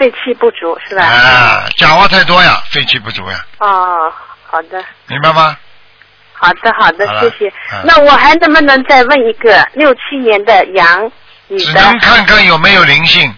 [0.00, 1.04] 肺气不足是吧？
[1.04, 4.10] 啊，讲话太多呀，肺气不足呀，哦，
[4.50, 4.82] 好的。
[5.08, 5.54] 明白吗？
[6.32, 7.84] 好的，好的好，谢谢嗯。
[7.84, 11.12] 那我还能不能再问一个六七年的羊
[11.48, 11.64] 女的？
[11.66, 13.30] 只能看看有没有灵性，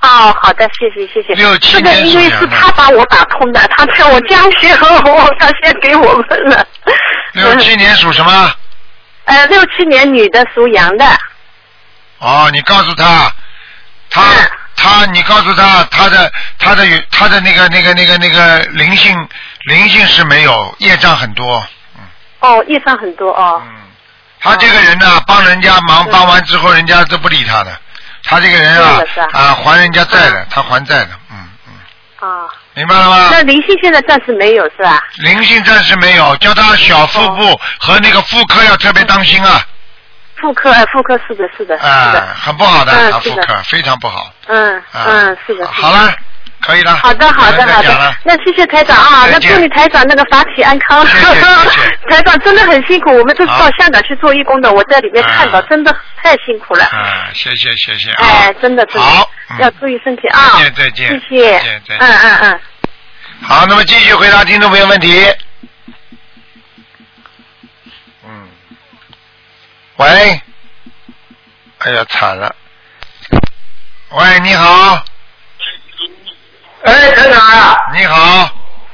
[0.00, 1.34] 哦，好的，谢谢谢谢。
[1.34, 6.66] 六七年这个因为是他把我打通的，他在我家学后，他先给我问了。
[7.34, 8.52] 六七年属什么？
[9.26, 11.06] 呃，六七年女的属羊的。
[12.18, 13.32] 哦，你告诉他，
[14.10, 14.50] 他嗯
[14.82, 19.28] 他，你告诉他，他的他的他的那个那个那个那个灵性
[19.66, 21.64] 灵性是没有，业障很多。
[22.40, 23.62] 哦，业障很多哦。
[23.64, 23.72] 嗯，
[24.40, 27.70] 他这个人呢，帮人家忙帮完之后，人家都不理他的。
[28.24, 29.00] 他这个人啊
[29.32, 33.28] 啊，还人家债的，他还债的，嗯嗯，啊，明白了吗？
[33.30, 35.02] 那灵性现在暂时没有是吧？
[35.18, 39.60] 灵性暂时没有，叫他小腹部和那个妇科要特别当心啊，
[40.42, 44.30] 妇科，哎，妇科是的，是的，是啊的，，很不好的，妇科非常不好。
[44.48, 46.12] 嗯啊嗯，是的，好了，
[46.60, 46.94] 可以了。
[46.96, 48.14] 好的，好的，好的。
[48.24, 51.06] 那谢谢台长啊，那祝你台长那个法体安康。
[51.06, 51.40] 谢谢谢
[51.70, 56.84] 谢 台长真的很辛苦，我们都是到香港去做义工的，我在里面看到，啊真的太辛苦了。
[56.86, 58.24] 啊，谢谢谢谢啊。
[58.26, 60.58] 哎，真的真的好，嗯要注意身体啊。
[60.58, 61.98] 再见再见谢谢再见再见。
[61.98, 62.60] 嗯嗯嗯。
[63.42, 65.24] 好，那么继续回答听众朋友问题。
[69.96, 70.40] 喂，
[71.78, 72.54] 哎呀，惨了。
[74.10, 75.02] 喂，你好，
[76.84, 78.50] 哎，台长啊，你好，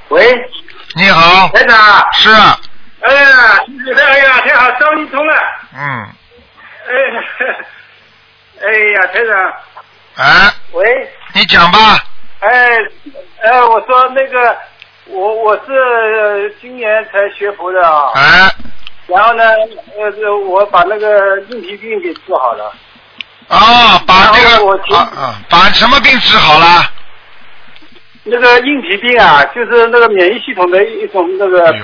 [0.08, 0.50] 喂，
[0.96, 2.58] 你好，台长，是，啊。
[3.00, 3.64] 哎呀，
[3.96, 5.34] 哎呀，太好，终于通了，
[5.74, 6.08] 嗯，
[6.88, 6.92] 哎，
[8.66, 12.04] 哎呀，台长，啊，喂，你讲吧，
[12.40, 12.50] 哎，
[13.42, 14.58] 哎，我说那个，
[15.06, 18.50] 我我是呃今年才学佛的啊，哎，
[19.08, 19.42] 然后呢，
[19.96, 22.72] 呃，这我把那个硬皮病给治好了，
[23.48, 26.92] 哦，把这然后我听个啊啊，把什么病治好了？
[28.30, 31.78] 那个硬皮病啊，就是那个免疫系统的一种那个哎，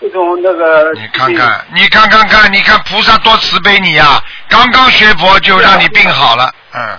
[0.00, 6.98] 一种那个，你看看，你看看看，你看菩萨多慈悲你呀、刚刚学佛就让你病好了，嗯，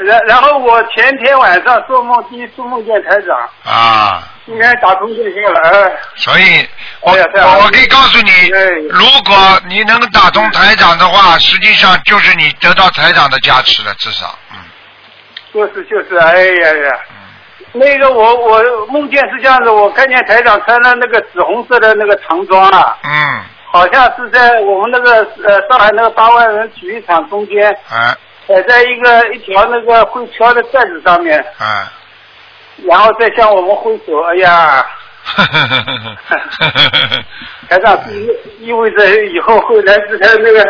[0.00, 5.92] 然然后我前天晚上做梦，第一次梦见台长，啊，应该打通电信了，哎。
[6.14, 6.68] 所以
[7.00, 9.36] 我、我我可以告诉你哎，如果
[9.66, 14.58] 你能打通台长的话，实际上就是你得到台长的加持了，至少，嗯。
[15.52, 23.40] 就是就是，哎呀呀，嗯，那个我我梦见是这样子，我看见台长穿了那个紫红色的那个长装啊，嗯，
[23.72, 28.14] 好像是在我们那个呃上海那个八万人体育场中间，哎
[28.48, 31.92] 踩在一个一条那个会飘的袋子上面，啊，
[32.88, 34.86] 然后再向我们挥手，哎呀，
[35.22, 36.16] 呵呵呵呵
[36.58, 37.24] 呵呵呵
[37.68, 40.64] 台长是意意味着以后会来自他那个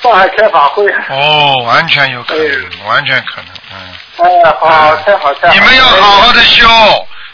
[0.00, 3.76] 上海开法会，哦，完全有可能，哎完全可能，嗯。
[4.18, 6.68] 哎呀，好，太好太好，你们要好好的修，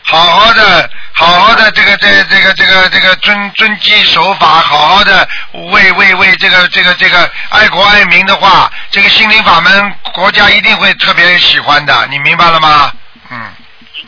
[0.05, 0.91] 好好的，
[1.23, 5.29] 好好的这个这个这个这个这个遵遵纪守法，好好的
[5.71, 12.93] 为为为这个这个这个爱国爱民的话，这个心灵法门国家一定会特别喜欢的，你明白了吗？
[13.31, 13.41] 嗯，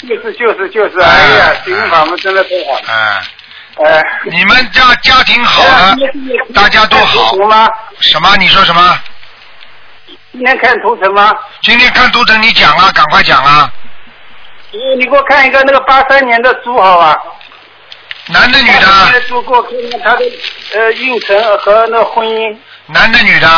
[0.00, 3.22] 就是就是就是，哎呀，心灵法门真的太好了，哎，
[3.84, 4.02] 哎。
[4.24, 5.96] 你们家家庭好了，
[6.52, 7.36] 大家都好。
[8.00, 8.36] 什么？
[8.38, 8.98] 你说什么？
[10.32, 11.32] 今天看图腾吗？
[11.62, 13.72] 今天看图腾你讲啊，赶快讲啊！
[14.76, 17.16] 你你给我看一个那个八三年的猪好吧？
[18.26, 19.12] 男的女的？
[19.12, 20.24] 的猪给我看看他的
[20.74, 22.56] 呃运程和那婚姻，
[22.86, 23.48] 男的女的？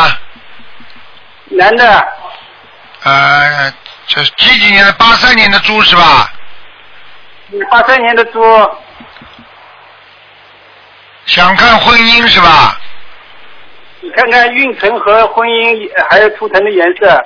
[1.48, 2.08] 男的
[3.04, 3.72] 呃，
[4.08, 4.92] 这几几年的？
[4.94, 6.30] 八三年的猪是吧？
[7.70, 8.42] 八三年的猪，
[11.26, 12.76] 想看婚姻是吧？
[14.00, 17.24] 你看看运程和婚姻呃还有图腾的颜色，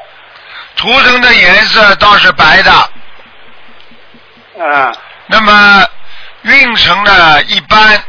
[0.76, 2.70] 图腾的颜色倒是白的，
[4.60, 4.92] 啊
[5.26, 5.86] 那么
[6.42, 8.02] 运程呢一般，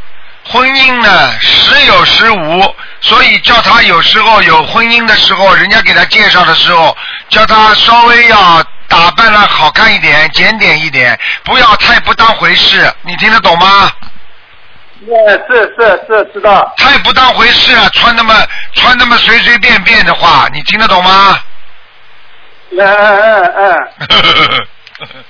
[0.46, 6.96] 婚姻呢时有时无，所以叫他有时候有婚姻的时候，人家给他介绍的时候，
[7.30, 13.92] 叫他稍微要打扮的好看一点，检点一点，不要太不当回事，你听得懂吗？
[15.08, 18.36] 呃是是是知道，太不当回事了，穿那么
[18.76, 21.40] 穿那么随随便便的话，你听得懂吗？
[22.72, 23.88] 嗯嗯嗯
[25.00, 25.08] 嗯，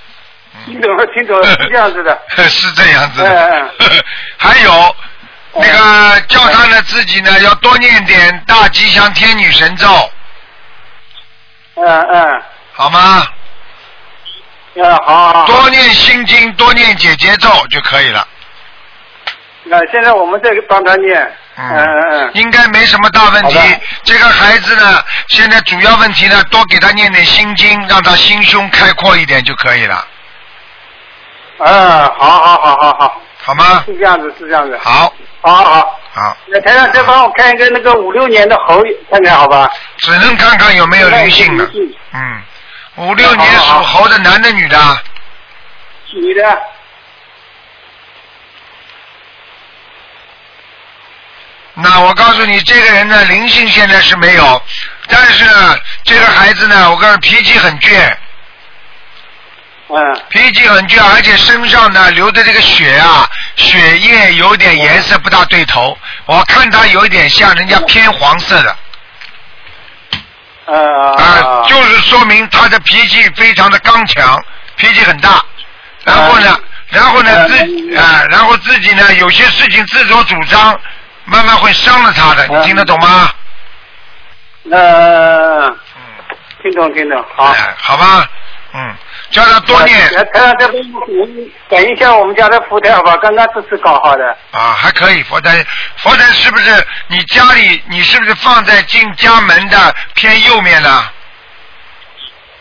[0.66, 3.28] 听懂了听懂了，是这样子的， 是这样子嗯
[3.80, 4.06] 的。
[4.38, 4.96] 还有
[5.54, 9.88] 那个叫他呢自己呢要多念点大吉祥天女神咒，
[11.76, 12.42] 嗯嗯
[12.74, 13.28] 好吗？
[14.76, 18.26] 嗯好好好，多念心经，多念姐姐咒就可以了。
[19.64, 21.22] 那现在我们在帮他念，
[21.58, 22.32] 嗯嗯嗯。
[22.36, 23.60] 应该没什么大问题。
[24.04, 30.08] 这个孩子呢，现在主要问题呢，多给他念点心经，让他心胸开阔一点就可以了，
[31.64, 33.84] 嗯，好好好好好，好吗？
[33.86, 34.78] 是这样子，是这样子。
[34.82, 35.98] 好，好好。
[36.14, 39.70] 好，那台长再帮我看一个那个五六年的猴，看看好吧？
[39.98, 41.70] 只能看看有没有灵性了。
[42.14, 42.42] 嗯，
[42.98, 44.78] 五六年属猴的男的女的？
[46.14, 46.62] 女的。
[51.74, 54.62] 那我告诉你，这个人呢，灵性现在是没有，
[55.08, 58.14] 但是呢，这个孩子呢，我告诉你，脾气很倔。
[59.94, 60.22] 嗯。
[60.30, 68.76] 脾气很倔，而且身上呢流的这个血啊，血液有点颜色不大对头，我看他有一点像人家偏黄色的。
[70.66, 71.12] 呃。
[71.16, 74.44] 啊，就是说明他的脾气非常的刚强，
[74.78, 75.44] 脾气很大。
[76.04, 80.80] 然后呢，然后呢自啊，然后自己呢有些事情自作主张，
[81.26, 83.30] 慢慢会伤了他的，你听得懂吗？
[84.72, 85.76] 呃，
[86.62, 87.46] 听懂听懂，好。
[87.46, 88.30] 哎好吧，
[88.74, 88.96] 嗯，
[89.32, 89.98] 叫他多念。
[90.10, 90.84] 呃台长这边
[91.70, 93.18] 等一下我们家的佛台好吧？
[93.22, 94.26] 刚刚这次搞好的。
[94.52, 95.66] 啊，还可以，佛台，
[95.98, 101.10] 佛台是不是你家里你是不是放在进家门的偏右面呢？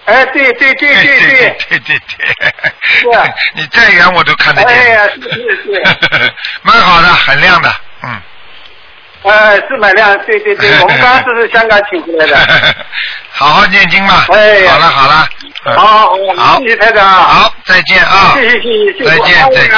[0.06, 1.58] 哎，对对对对对对。
[1.68, 3.34] 对对对。
[3.54, 4.76] 你再远我都看得见。
[4.76, 6.32] 哎呀，是是是。
[6.62, 8.20] 蛮好的，很亮的，嗯。
[9.22, 12.36] 呃，是蛮亮，对对对，我们刚刚是香港请过来的。
[13.40, 14.26] 好好念经嘛。
[14.34, 15.28] 哎好了好了。
[15.64, 17.06] 嗯好好好，谢谢台长。
[17.06, 18.32] 好，再见啊。
[18.34, 19.04] 谢谢谢谢谢谢。
[19.04, 19.70] 再见再见。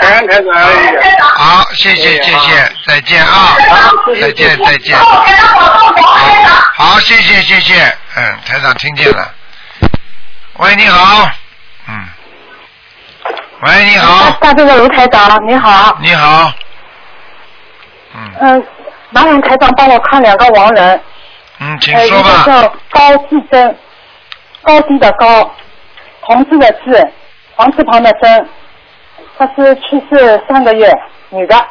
[0.00, 0.52] 感恩台长。
[0.52, 3.56] 哎好，谢谢谢谢，再见啊。
[4.20, 4.98] 再见再见。
[6.74, 9.30] 好，谢谢谢谢，嗯，台长听见了。
[10.58, 11.28] 喂，你好。
[11.88, 12.04] 嗯。
[13.62, 14.30] 喂，你好。
[14.40, 15.96] 大队的卢台长，你好。
[16.00, 16.52] 你好。
[18.16, 18.66] 嗯嗯，
[19.10, 21.00] 麻烦台长帮我看两个亡人。
[21.60, 22.42] 嗯，请说吧。
[22.44, 23.76] 叫高志珍，
[24.62, 25.54] 高低的高，
[26.26, 27.12] 同志的志，
[27.54, 28.48] 黄字旁的珍。
[29.38, 30.92] 她是去世三个月，
[31.30, 31.66] 女的。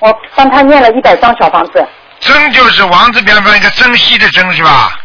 [0.00, 1.86] 我帮她念了一百张小房子。
[2.20, 4.98] 珍就是王字边放一个珍惜的珍是吧？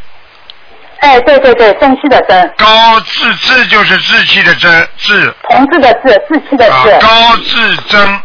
[0.99, 2.53] 哎，对对对，珍惜的珍。
[2.57, 5.35] 高志志就是志气的志志。
[5.49, 8.21] 同志的志，志气的啊志。，高志珍。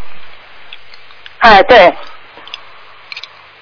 [1.39, 1.93] 哎，对。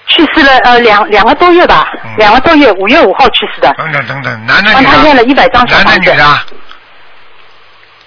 [0.08, 1.86] 去世了呃两两个多月吧，
[2.16, 3.72] 两个多月，五月五号去世的。
[3.74, 4.92] 等等等等，男的帮女的？
[4.92, 6.10] 他念了一百张小男的房子。
[6.10, 6.40] 女的？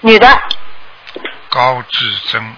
[0.01, 0.41] 女的。
[1.49, 2.55] 高志珍。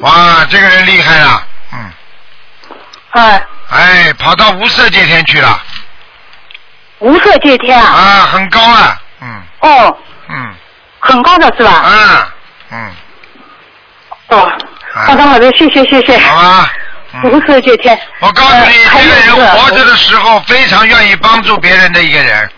[0.00, 1.92] 哇，这个人厉害了，嗯。
[3.10, 3.46] 哎。
[3.70, 5.60] 哎，跑到无色界天去了。
[7.00, 7.86] 无色界天啊。
[7.92, 9.42] 啊，很高啊，嗯。
[9.60, 9.98] 哦。
[10.28, 10.54] 嗯。
[11.00, 11.70] 很高的是吧？
[11.70, 12.34] 啊，
[12.72, 12.90] 嗯。
[14.28, 14.52] 哦，
[14.94, 16.18] 好的好的，谢谢谢谢。
[16.18, 16.70] 好啊。
[17.24, 17.98] 无色界天。
[18.20, 22.50] 我告诉你，这个人活着的时候非常愿意帮助别人的一个人，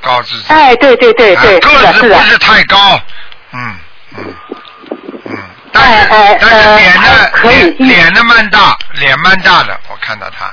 [0.00, 0.56] 高志珍。
[0.56, 2.14] 哎，对对对个子不。
[2.22, 2.98] 是太高，
[3.52, 3.76] 嗯
[4.16, 4.34] 嗯
[5.26, 5.38] 嗯，
[5.70, 10.50] 但是、哎哎但是呃脸呢还可以脸脸呢蛮大，脸蛮大的，我看到他，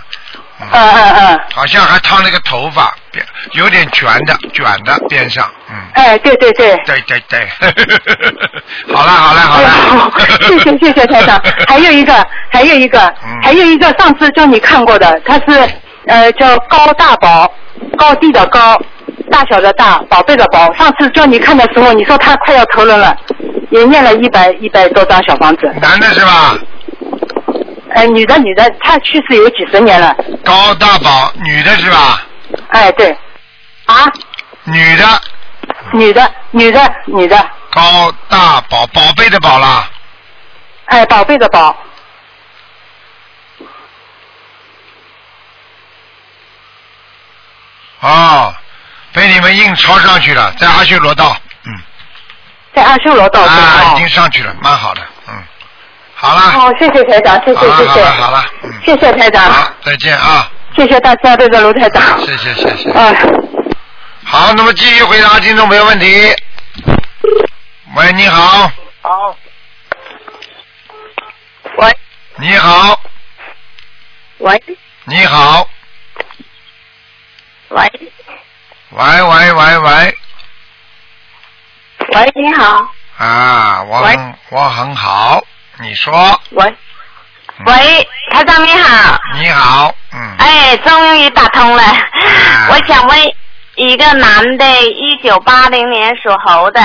[0.71, 1.39] 嗯嗯嗯。
[1.53, 6.75] 好像还烫了个头发，边有点卷的卷的边上，嗯，哎，对对对。
[6.85, 7.47] 对对对，
[8.93, 11.41] 好了好了好哎了，呦，谢谢谢谢台长。
[11.67, 12.13] 还有一个，
[12.51, 15.69] 还有一个，嗯还有一个，上次叫你看过的，他是
[16.07, 17.51] 呃叫高大宝，
[17.97, 18.79] 高地的高，
[19.31, 20.71] 大小的大，宝贝的宝。
[20.73, 23.15] 上次叫你看的时候，你说他快要投人了，
[23.69, 25.71] 也念了一百一百多张小房子。
[25.81, 26.57] 男的是吧？
[27.95, 30.15] 哎，女的女的，她去世有几十年了。
[30.43, 32.25] 高大宝，女的是吧？
[32.69, 33.11] 哎，对。
[33.85, 34.05] 啊？
[34.63, 35.21] 女的。
[35.93, 37.49] 女的，女的，女的。
[37.71, 39.89] 高大宝，宝贝的宝啦。
[40.85, 41.75] 哎，宝贝的宝。
[48.01, 48.53] 哦，
[49.13, 51.79] 被你们硬抄上去了，在阿修罗道，嗯。
[52.73, 53.41] 在阿修罗道。
[53.41, 55.10] 啊，已经上去了，蛮好的，嗯。
[56.21, 56.39] 好了。
[56.39, 57.89] 好，谢谢台长，谢谢谢谢。
[57.89, 58.71] 好了好了，嗯。
[58.85, 59.43] 谢谢台长。
[59.51, 60.47] 好，再见啊！
[60.75, 62.19] 谢谢大家，这个卢台长。
[62.19, 62.91] 谢谢谢谢。
[62.91, 63.11] 啊。
[64.23, 66.05] 好，那么继续回答听众朋友问题。
[67.95, 68.71] 喂，你好。
[69.01, 69.35] 好。
[71.77, 71.97] 喂。
[72.37, 72.99] 你好，
[74.39, 74.63] 喂
[75.03, 75.67] 你好，
[77.69, 77.91] 喂
[78.89, 80.17] 喂喂喂喂，
[82.13, 85.43] 喂，你好，啊，我很我很好，
[85.81, 86.75] 你说，喂
[87.65, 91.83] 喂，台长你好，你好，嗯，哎，终于打通了，
[92.69, 93.19] 我想问
[93.75, 96.79] 一个男的，一九八零年属猴的，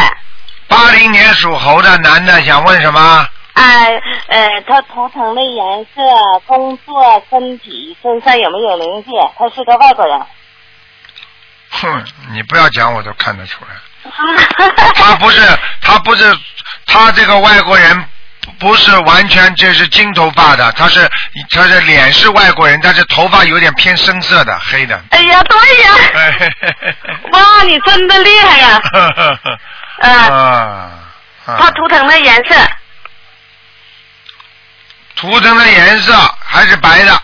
[0.69, 3.29] 八零年属猴的男的想问什么？
[3.53, 6.03] 哎呃，他头疼的颜色、
[6.47, 9.11] 工作、身体、身上有没有灵界？
[9.39, 10.21] 他是个外国人。
[11.71, 13.71] 哼，你不要讲，我都看得出来。
[14.95, 15.41] 他不是，
[15.81, 16.39] 他不是，
[16.87, 18.09] 他这个外国人
[18.59, 21.09] 不是完全就是金头发的，他是
[21.51, 25.01] 他的脸是外国人，但是头发有点偏深色的，黑的。
[25.11, 26.51] 哎呀，对呀，哎
[27.33, 28.83] 哇，你真的厉害呀！
[30.03, 30.91] 嗯， 啊，
[31.45, 32.55] 他图腾的颜色，
[35.17, 37.23] 图腾的颜色还是白的，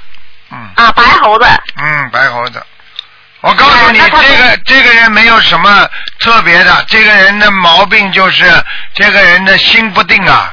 [0.50, 1.46] 嗯啊，白猴子，
[1.76, 2.64] 嗯，白猴子。
[3.40, 5.88] 我告诉你，哎这个这个人没有什么
[6.20, 8.44] 特别的，这个人的毛病就是
[8.94, 10.52] 这个人的心不定啊。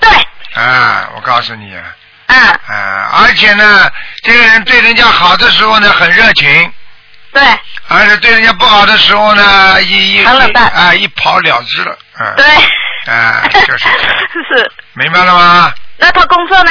[0.00, 0.62] 对。
[0.62, 1.74] 啊，我告诉你。
[2.26, 2.38] 嗯。
[2.66, 3.90] 啊，而且呢，
[4.22, 6.72] 这个人对人家好的时候呢很热情。
[7.32, 7.42] 对。
[7.88, 11.96] 而且对人家不好的时候呢，一一很冷淡啊一跑了之了。
[12.20, 12.34] 嗯。
[12.36, 12.46] 对。
[13.12, 13.98] 啊，就是这样，
[14.48, 14.72] 是。
[14.94, 15.72] 明白了吗？
[15.96, 16.70] 那他工作呢？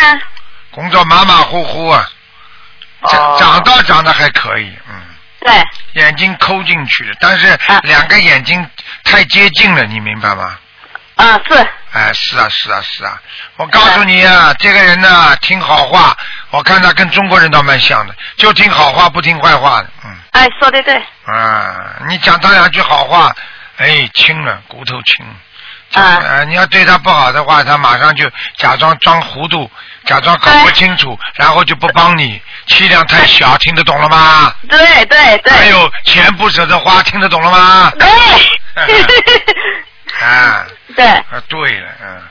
[0.72, 2.07] 工作马马虎虎啊，
[3.09, 4.95] 长长倒长得还可以，嗯。
[5.39, 5.63] 对。
[5.93, 8.63] 眼睛抠进去了，但是啊两个眼睛
[9.03, 10.55] 太接近了，你明白吗？
[11.18, 11.68] 啊，是。
[11.93, 13.20] 哎，是啊，是啊，是啊。
[13.57, 16.15] 我告诉你啊，这个人呢，听好话，
[16.51, 20.15] 我看他跟中国人倒蛮像的，就听好话不听坏话的，嗯。
[20.32, 20.95] 哎，说的对。
[21.26, 23.36] 啊，你讲他两句好话，
[23.78, 25.26] 哎，轻了，骨头轻。
[25.93, 26.22] 啊。
[26.24, 29.70] 呃，你要对他不好的话，他马上就假装装糊涂，
[30.05, 34.53] 假装搞不清楚，然后就不帮你，气量太小，听得懂了吗？
[34.70, 35.51] 对对对。
[35.53, 37.91] 还有钱不舍得花，听得懂了吗？
[37.97, 38.07] 对。
[40.26, 40.65] 啊。
[40.95, 41.05] 对。
[41.05, 42.24] 啊，对了，嗯，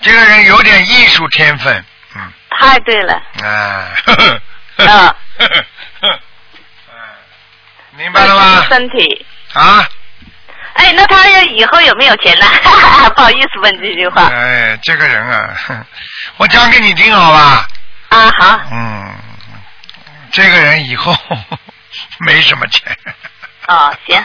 [0.00, 1.84] 这个人有点艺术天分，
[2.16, 3.14] 嗯太对了。
[3.42, 3.88] 啊。
[4.06, 4.40] 呵呵
[4.76, 5.16] 呵啊。
[5.38, 5.64] 呵呵
[6.00, 6.20] 呵
[7.96, 8.64] 明白了吗？
[8.68, 9.26] 身体。
[9.54, 9.86] 啊。
[10.74, 12.46] 哎，那他以后有没有钱呢？
[13.14, 14.28] 不好意思问这句话。
[14.28, 15.56] 哎，这个人啊，
[16.38, 17.66] 我讲给你听好吧？
[18.10, 18.60] 啊，好。
[18.70, 19.14] 嗯，
[20.32, 21.14] 这个人以后
[22.20, 22.96] 没什么钱。
[23.66, 24.24] 哦，行。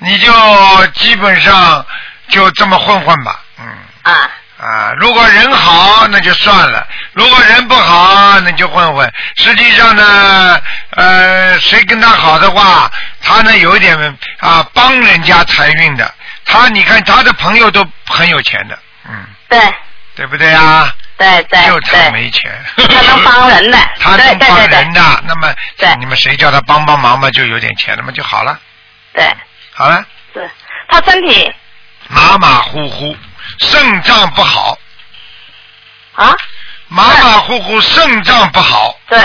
[0.00, 1.84] 你就基本上
[2.28, 3.66] 就这么混混吧，嗯。
[4.02, 4.30] 啊。
[4.60, 9.10] 啊，如果人好那就算了，如果人不好那就混混。
[9.36, 12.90] 实际上呢，呃，谁跟他好的话，
[13.22, 13.96] 他呢有一点
[14.40, 16.14] 啊帮人家财运的。
[16.44, 18.78] 他你看他的朋友都很有钱的，
[19.08, 19.58] 嗯，对。
[20.16, 20.92] 对不对啊？
[21.16, 22.52] 对对就他没钱。
[22.76, 23.78] 他能帮人的。
[23.98, 25.54] 他能帮人的，那么
[25.98, 28.58] 你们谁叫他帮帮忙嘛，就有点钱了嘛，就好了。
[29.14, 29.24] 对。
[29.80, 30.04] 好了，
[30.34, 30.46] 对。
[30.90, 31.50] 他身体
[32.08, 33.16] 马马虎虎，
[33.60, 34.76] 肾脏不好。
[36.16, 36.36] 啊？
[36.88, 38.94] 马马虎虎，肾脏不好。
[39.08, 39.18] 对。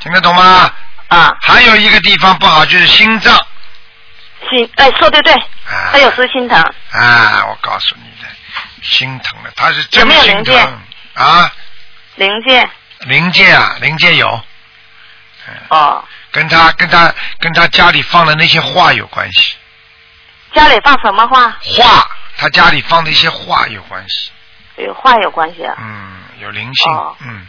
[0.00, 0.72] 听得懂吗？
[1.08, 1.36] 啊。
[1.42, 3.36] 还有一个地方不好就是心脏。
[4.48, 5.30] 心，哎，说对对。
[5.34, 5.92] 啊。
[5.92, 6.58] 他有时心疼。
[6.92, 8.28] 啊，我告诉你的，
[8.80, 10.80] 心疼了，他是有真心疼
[11.16, 11.52] 啊。
[12.14, 12.70] 零件。
[13.00, 14.42] 零件啊，零件有。
[15.68, 16.02] 哦。
[16.32, 19.56] 跟他跟他跟他家里放的那些画有关系，
[20.54, 21.50] 家里放什么画？
[21.60, 24.30] 画，他家里放的一些画有关系，
[24.76, 25.74] 有画有关系啊。
[25.78, 27.46] 嗯，有灵性，哦嗯，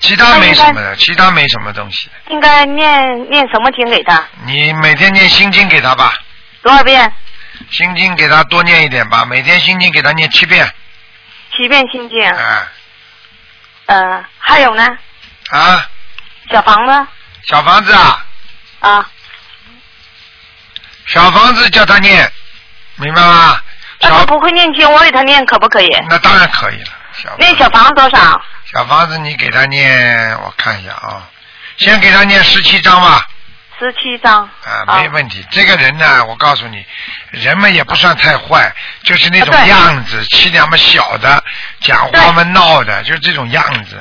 [0.00, 2.10] 其他没什么的，其他没什么东西。
[2.28, 4.24] 应该念念什么经给他？
[4.44, 6.14] 你每天念心经给他吧，
[6.62, 7.12] 多少遍？
[7.70, 10.66] 心经给他多念一点吧，每天心经给他念七遍，
[11.56, 12.30] 七遍心经。
[12.30, 12.68] 啊
[13.86, 14.86] 呃，还有呢？
[15.50, 15.86] 啊，
[16.50, 17.06] 小房子
[17.48, 18.24] 小房子啊，
[18.78, 19.10] 啊，
[21.06, 22.32] 小房子叫他念，
[23.00, 23.60] 明白吗？
[24.02, 25.88] 那他不会念经，我给他念可不可以？
[26.08, 28.40] 那当然可以了，小那小房子多少？
[28.72, 31.28] 小房子你给他念，我看一下啊，
[31.76, 33.26] 先给他念十七章吧。
[33.78, 34.48] 十七章。
[34.64, 35.44] 啊，没问题。
[35.50, 36.84] 这个人呢，我告诉你，
[37.30, 38.72] 人们也不算太坏，
[39.02, 41.42] 就是那种样子，气量嘛小的，
[41.80, 43.98] 讲话嘛闹的，就是这种样子。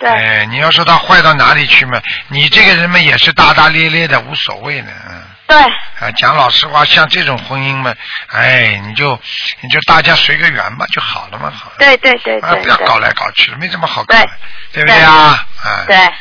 [0.00, 0.10] 对。
[0.10, 1.98] 哎，你要说他坏到哪里去嘛？
[2.28, 4.88] 你这个人嘛也是大大咧咧的，无所谓的。
[5.10, 5.22] 嗯。
[5.46, 5.56] 对。
[5.56, 7.94] 啊，讲老实话，像这种婚姻嘛，
[8.28, 9.18] 哎，你就
[9.60, 11.76] 你就大家随个缘吧，就好了嘛，好了。
[11.78, 12.62] 对对对啊，对对。
[12.64, 14.28] 不要搞来搞去了，没这么好搞的，
[14.72, 15.46] 对不对啊？
[15.62, 15.84] 啊。
[15.86, 15.96] 对。
[15.96, 16.12] 啊，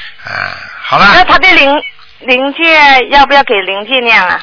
[0.82, 1.12] 好了。
[1.16, 1.72] 那他的灵
[2.20, 2.64] 灵界
[3.12, 4.40] 要不要给灵界念啊？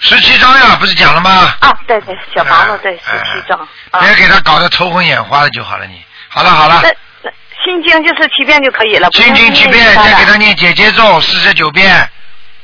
[0.00, 1.54] 十七章呀，不是讲了吗？
[1.60, 3.58] 啊，对对，小房子对，十七张。
[3.90, 6.00] 啊别给他搞得头昏眼花的就好了你。
[6.28, 6.90] 好了好了，那
[7.22, 7.30] 那
[7.64, 9.08] 心经就是七遍就可以了。
[9.12, 12.08] 心经七遍，再给他念姐姐咒四十九遍。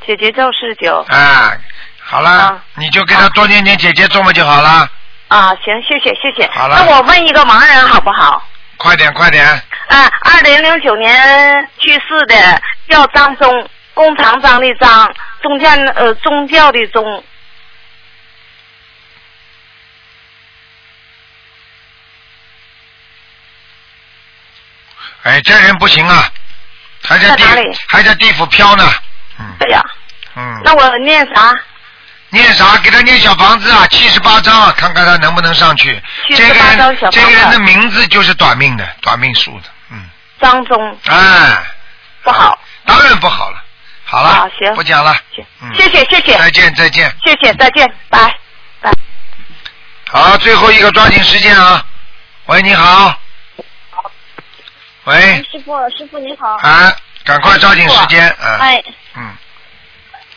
[0.06, 1.04] 姐姐咒四十九。
[1.08, 1.52] 啊，
[2.00, 4.88] 好了，你就给他多念念姐姐咒嘛就好了。
[5.28, 6.48] 啊，行，谢谢谢谢。
[6.52, 8.46] 好了那我问一个盲人好不好？
[8.76, 9.44] 快点快点，
[9.88, 17.24] 啊，二零零九年去世的，叫张忠，工长张的张，宗教呃宗教的宗。
[25.22, 26.28] 哎，这人不行啊，
[27.02, 28.84] 还在地里还在地府飘呢。
[29.38, 29.80] 嗯哎呀，
[30.36, 31.52] 嗯，那我念啥？
[32.30, 32.76] 念啥？
[32.78, 36.02] 给他念小房子啊，七十八章啊，看看他能不能上去。
[36.30, 40.04] 这个78张人小房，子这个人的名字就是短命的，短命数的，嗯，
[40.40, 41.62] 张忠哎，
[42.22, 42.58] 不好。
[42.86, 43.62] 当然不好了。
[44.06, 45.16] 好了，好行不讲了。
[45.62, 47.10] 嗯谢谢谢谢再见再见。
[47.24, 48.34] 谢谢，再见，拜
[48.80, 48.92] 拜。
[50.10, 51.84] 好，最后一个抓紧时间啊！
[52.46, 53.18] 喂，你好。
[55.04, 56.56] 喂，师傅，师傅你好。
[56.56, 58.58] 啊，赶快抓紧时间啊！
[58.60, 58.84] 哎，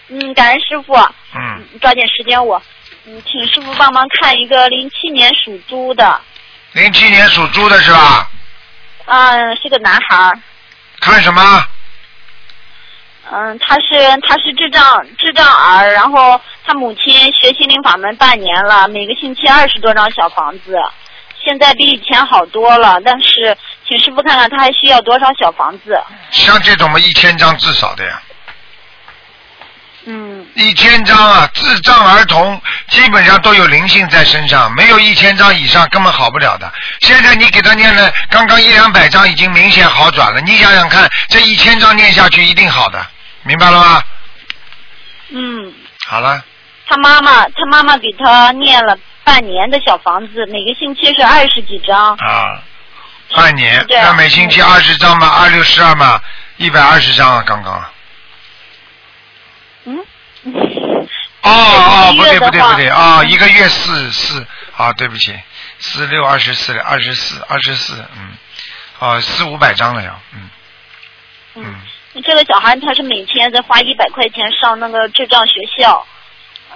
[0.09, 0.93] 嗯嗯，感恩师傅，
[1.35, 2.61] 嗯，抓紧时间我，
[3.05, 6.21] 嗯，请师傅帮忙看一个零七年属猪的，
[6.73, 8.29] 零七年属猪的是吧？
[9.05, 10.39] 嗯，是个男孩儿，
[11.01, 11.41] 看什么？
[13.29, 20.77] 嗯，他是他是智障智障儿，然后他母亲学心灵法门半年了，每个星期二十多张小房子，
[21.43, 26.01] 现在比以前好多了，但是请师傅看看他还需要多少小房子？
[26.31, 28.21] 像这种嘛，一千张至少的呀。
[30.07, 30.45] 嗯。
[30.55, 36.71] 一千张啊，智障儿童基本上都有灵性在身上，没有一千张以上根本好不了的。
[37.01, 40.41] 现在你给他念了刚刚一两百张，已经明显好转了。
[40.41, 43.05] 你想想看，这一千张念下去一定好的，
[43.43, 44.03] 明白了吗？
[45.29, 45.73] 嗯。
[46.07, 46.41] 好了，
[46.87, 52.15] 他妈妈，他妈妈给他念了半年的小房子，每个星期是二十几张。
[52.15, 52.63] 啊，
[53.35, 56.19] 半年，那每星期二十张嘛，二六十二嘛，
[56.55, 57.83] 一百二十张啊，刚刚。
[59.88, 61.07] 嗯。
[61.41, 65.33] 哦哦，不对不对不对啊，一个月四四啊，对不起，
[65.79, 68.38] 四六二十四二十四二十四，嗯，
[68.99, 70.49] 啊四五百张了要，嗯
[71.55, 71.75] 嗯，
[72.23, 76.05] 这个小孩他是每天在花一百块钱上那个智障学校，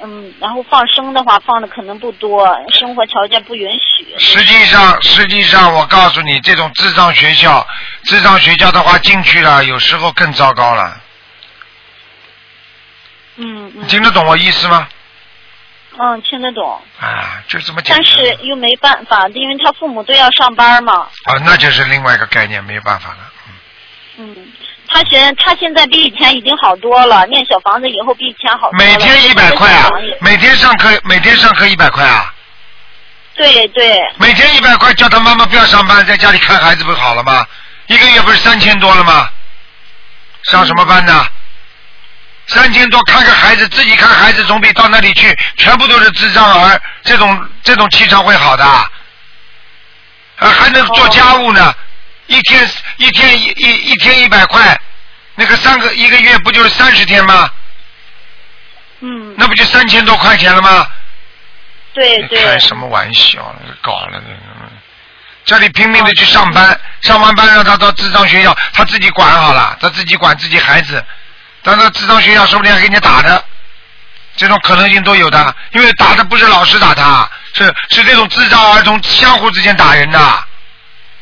[0.02, 4.18] 嗯，然后放生的话放的可能不多，生活条件不允许。
[4.18, 7.66] 实际上实际上我告诉你，这种智障学校，
[8.06, 11.00] 智障学校的话进去了，有时候更糟糕了，
[13.42, 14.88] 嗯嗯你听得懂我意思吗？
[16.00, 18.06] 嗯，听得懂，啊，就这么简单但。
[18.06, 20.94] 是又没办法，因为他父母都要上班嘛。
[21.26, 23.18] 啊，那就是另外一个概念，没有办法了。
[24.18, 24.48] 嗯，嗯
[24.88, 28.86] 他现他现在比以前已经好多了，念小房子以后比以前好多了。
[28.86, 29.90] 每天一百块啊
[30.20, 32.34] 每天上课每天上课一百块啊，
[33.36, 37.46] 对对，每天一百块，叫他妈妈不要上班，在家里看孩子不好了吗？
[37.88, 39.30] 一个月不是三千多了吗？
[40.44, 41.26] 上什么班呢？
[42.54, 48.66] 三千多看个孩子，自己看孩子总比到那里去全部都是智障儿，这种这种气场会好的。
[48.66, 48.90] 啊，
[50.40, 51.74] 还能做家务呢，
[52.28, 54.78] 一天一天一一一天一百块，
[55.36, 57.50] 那个三个一个月不就是三十天吗？
[59.00, 59.34] 嗯。
[59.38, 60.86] 那不就三千多块钱了吗？
[61.94, 62.44] 对对。
[62.44, 63.62] 开什么玩笑了？
[63.82, 64.72] 搞了这个。
[65.46, 71.04] 这里拼命的去上班，上完班让他到智障学校，他自己管好了，他自己管自己孩子。
[71.64, 73.44] 到那智障学校，说不定还给你打的，
[74.36, 75.56] 这种可能性都有的。
[75.72, 80.44] 因为打的不是老师打他，是是这种智障儿童相互之间打人的，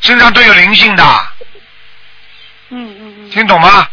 [0.00, 1.04] 身上都有灵性的。
[2.70, 3.30] 嗯嗯嗯。
[3.30, 3.86] 听懂吗？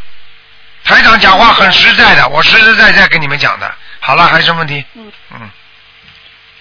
[0.84, 3.70] 台长讲话很实在的，我实实在在跟你们讲的。
[4.00, 4.86] 好了，还有什么问题？
[4.94, 5.50] 嗯嗯，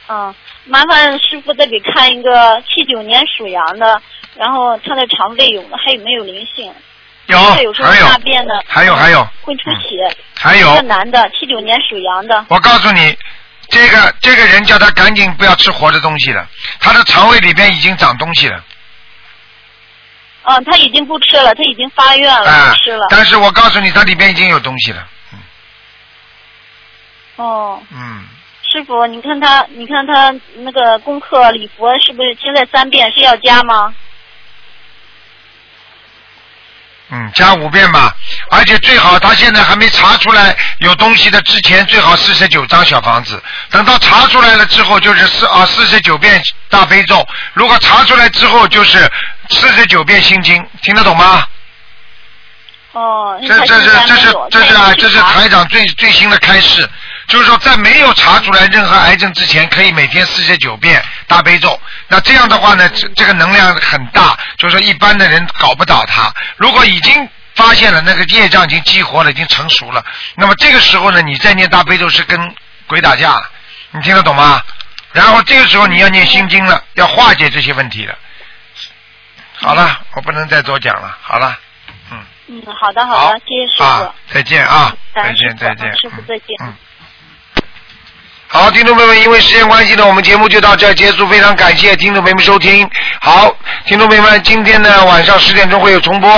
[0.09, 0.35] 嗯，
[0.65, 4.03] 麻烦师傅再给看一个七九年属羊的，
[4.35, 6.75] 然后他的肠胃有还有没有灵性？
[7.27, 10.17] 有他有时候还有大便的，还有还有会出血。
[10.39, 12.45] 还有一个男的，七九年属羊的。
[12.49, 13.17] 我告诉你，
[13.69, 16.47] 这个这个人叫他赶紧不要吃活的东西了，
[16.79, 18.63] 他的肠胃里边已经长东西了。
[20.45, 23.07] 嗯，他已经不吃了，他已经发愿了，啊不吃了。
[23.11, 25.09] 但是我告诉你，他里边已经有东西了。
[27.37, 28.25] 哦，嗯，
[28.63, 33.89] 师傅，你看他，你看他那个功课礼佛是不是现在三遍是要加吗？
[33.89, 34.06] 嗯，
[37.35, 38.15] 加五遍吧，
[38.51, 43.41] 而且最好他现在还没查出来有东西的之前，最好四十九张小房子。
[43.71, 47.27] 等到查出来了之后，就是四啊四十九遍大悲咒。
[47.53, 49.11] 如果查出来之后，就是
[49.51, 51.47] 四十九遍心经，听得懂吗？
[52.93, 56.89] 哦，这这是这是这是啊，这是台长最最新的开示，
[57.27, 61.79] 就是说在没有查出来任何癌症之前，可以每天四十九遍大悲咒。
[62.09, 66.33] 那这样的话呢，这这个能量很大，就是说一般的人搞不倒它。
[66.57, 70.05] 如果已经发现了那个业障已经激活了，已经成熟了，
[70.37, 72.55] 那么这个时候呢，你再念大悲咒是跟
[72.87, 73.51] 鬼打架了，
[73.91, 74.63] 你听得懂吗？
[75.13, 78.15] 然后这个时候你要念心经了，要化解这些问题了。
[79.55, 81.17] 好了，我不能再多讲了。
[81.23, 81.59] 好了。
[82.13, 83.85] 嗯，嗯好的好的，谢谢师傅。
[83.85, 85.91] 啊，再见啊，再见再见。
[85.99, 86.47] 师傅再见。
[86.61, 86.75] 嗯
[88.57, 91.29] 好，听众朋友们，因为时间关系呢，我们节目就到这结束。
[91.29, 92.89] 非常感谢听众朋友们收听。
[93.21, 93.55] 好，
[93.85, 96.31] 听众朋友们，今天呢晚上十点钟会有重播。